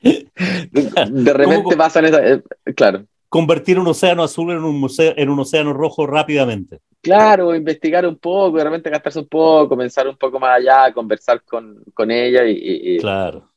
[0.00, 2.42] de repente pasan esas, eh,
[2.74, 3.04] claro.
[3.28, 6.80] Convertir un océano azul en un, museo, en un océano rojo rápidamente.
[7.00, 11.42] Claro, investigar un poco, de repente gastarse un poco, pensar un poco más allá, conversar
[11.44, 13.48] con, con ella y, y, Claro.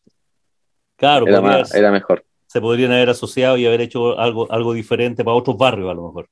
[0.95, 2.23] Claro, era, más, era mejor.
[2.45, 6.07] Se podrían haber asociado y haber hecho algo, algo diferente para otros barrios a lo
[6.07, 6.29] mejor.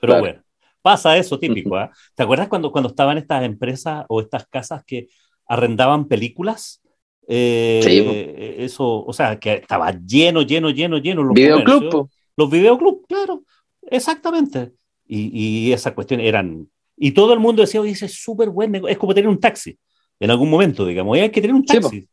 [0.00, 0.20] Pero claro.
[0.20, 0.42] bueno,
[0.82, 1.80] pasa eso típico.
[1.80, 1.88] ¿eh?
[2.14, 5.08] ¿Te acuerdas cuando, cuando estaban estas empresas o estas casas que
[5.46, 6.82] arrendaban películas?
[7.28, 11.22] Eh, sí, eso, o sea, que estaba lleno, lleno, lleno, lleno.
[11.22, 12.10] Los videoclub.
[12.36, 13.42] Los videoclubs, claro,
[13.90, 14.72] exactamente.
[15.06, 16.68] Y, y esas cuestiones eran.
[16.96, 18.92] Y todo el mundo decía, oye, ese es súper buen negocio.
[18.92, 19.78] Es como tener un taxi
[20.20, 21.16] en algún momento, digamos.
[21.16, 22.00] Y hay que tener un taxi.
[22.00, 22.08] Sí,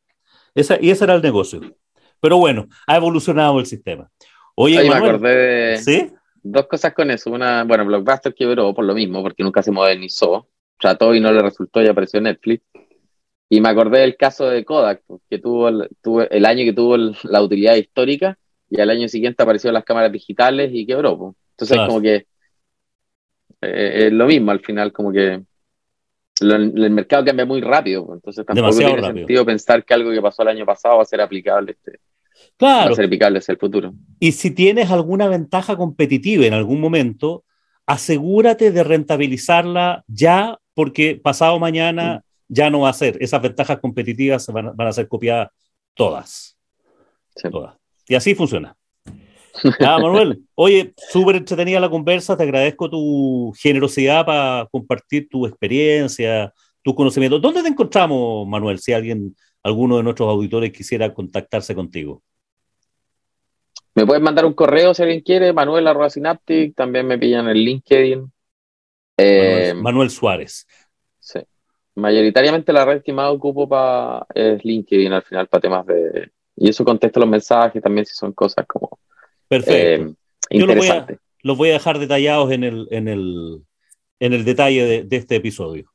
[0.55, 1.61] Esa, y ese era el negocio.
[2.20, 4.09] Pero bueno, ha evolucionado el sistema.
[4.55, 5.78] Oye, Oye Manuel, me acordé de...
[5.78, 6.11] ¿Sí?
[6.43, 7.32] dos cosas con eso.
[7.32, 10.47] Una, bueno, Blockbuster quebró por lo mismo, porque nunca se modernizó.
[10.80, 12.64] Trató y no le resultó y apareció Netflix.
[13.53, 16.95] Y me acordé del caso de Kodak, que tuvo el, tuvo el año que tuvo
[16.95, 18.35] el, la utilidad histórica
[18.67, 21.15] y al año siguiente aparecieron las cámaras digitales y quebró.
[21.19, 21.35] Pues.
[21.51, 21.87] Entonces, claro.
[21.87, 22.25] como que
[23.61, 25.43] eh, es lo mismo al final, como que
[26.41, 28.07] lo, el mercado cambia muy rápido.
[28.07, 28.17] Pues.
[28.17, 29.21] Entonces, tampoco Demasiado tiene rápido.
[29.27, 31.99] sentido pensar que algo que pasó el año pasado va a ser aplicable este,
[32.57, 32.87] Claro.
[32.87, 33.93] va a ser aplicable hacia el futuro.
[34.19, 37.43] Y si tienes alguna ventaja competitiva en algún momento,
[37.85, 42.32] asegúrate de rentabilizarla ya, porque pasado mañana mm.
[42.47, 43.17] Ya no va a ser.
[43.21, 45.49] Esas ventajas competitivas van, van a ser copiadas
[45.93, 46.57] todas.
[47.35, 47.49] Sí.
[47.49, 47.75] todas.
[48.07, 48.75] Y así funciona.
[49.79, 56.53] Ah, Manuel, oye, súper entretenida la conversa, te agradezco tu generosidad para compartir tu experiencia,
[56.81, 57.39] tu conocimiento.
[57.39, 62.23] ¿Dónde te encontramos, Manuel, si alguien, alguno de nuestros auditores quisiera contactarse contigo?
[63.95, 67.57] Me pueden mandar un correo si alguien quiere, Manuel arroba Synaptic, también me pillan en
[67.57, 68.31] LinkedIn.
[69.17, 70.65] Eh, Manuel, Manuel, Suárez.
[71.95, 76.31] Mayoritariamente la red que más ocupo pa, es LinkedIn al final para temas de...
[76.55, 78.99] Y eso contesta los mensajes también si son cosas como...
[79.47, 80.15] Perfecto.
[80.49, 81.07] Eh, Yo los voy, a,
[81.43, 83.61] los voy, a, dejar detallados en el, en el,
[84.19, 85.91] en el detalle de, de este episodio.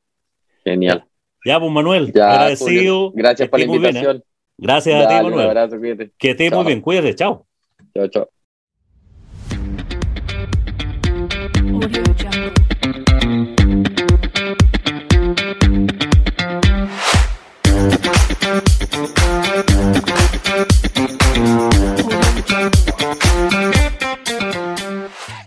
[0.63, 1.05] Genial.
[1.45, 3.09] Ya, pues Manuel, ya, agradecido.
[3.09, 3.11] Julio.
[3.15, 4.17] Gracias por la invitación.
[4.17, 4.23] Bien, ¿eh?
[4.57, 5.33] Gracias Dale, a ti, Manuel.
[5.33, 5.77] Un abrazo,
[6.17, 7.47] que estés muy bien, cuídate, chao.
[7.93, 8.29] Chao, chao.
[11.81, 13.55] Audio Jungle.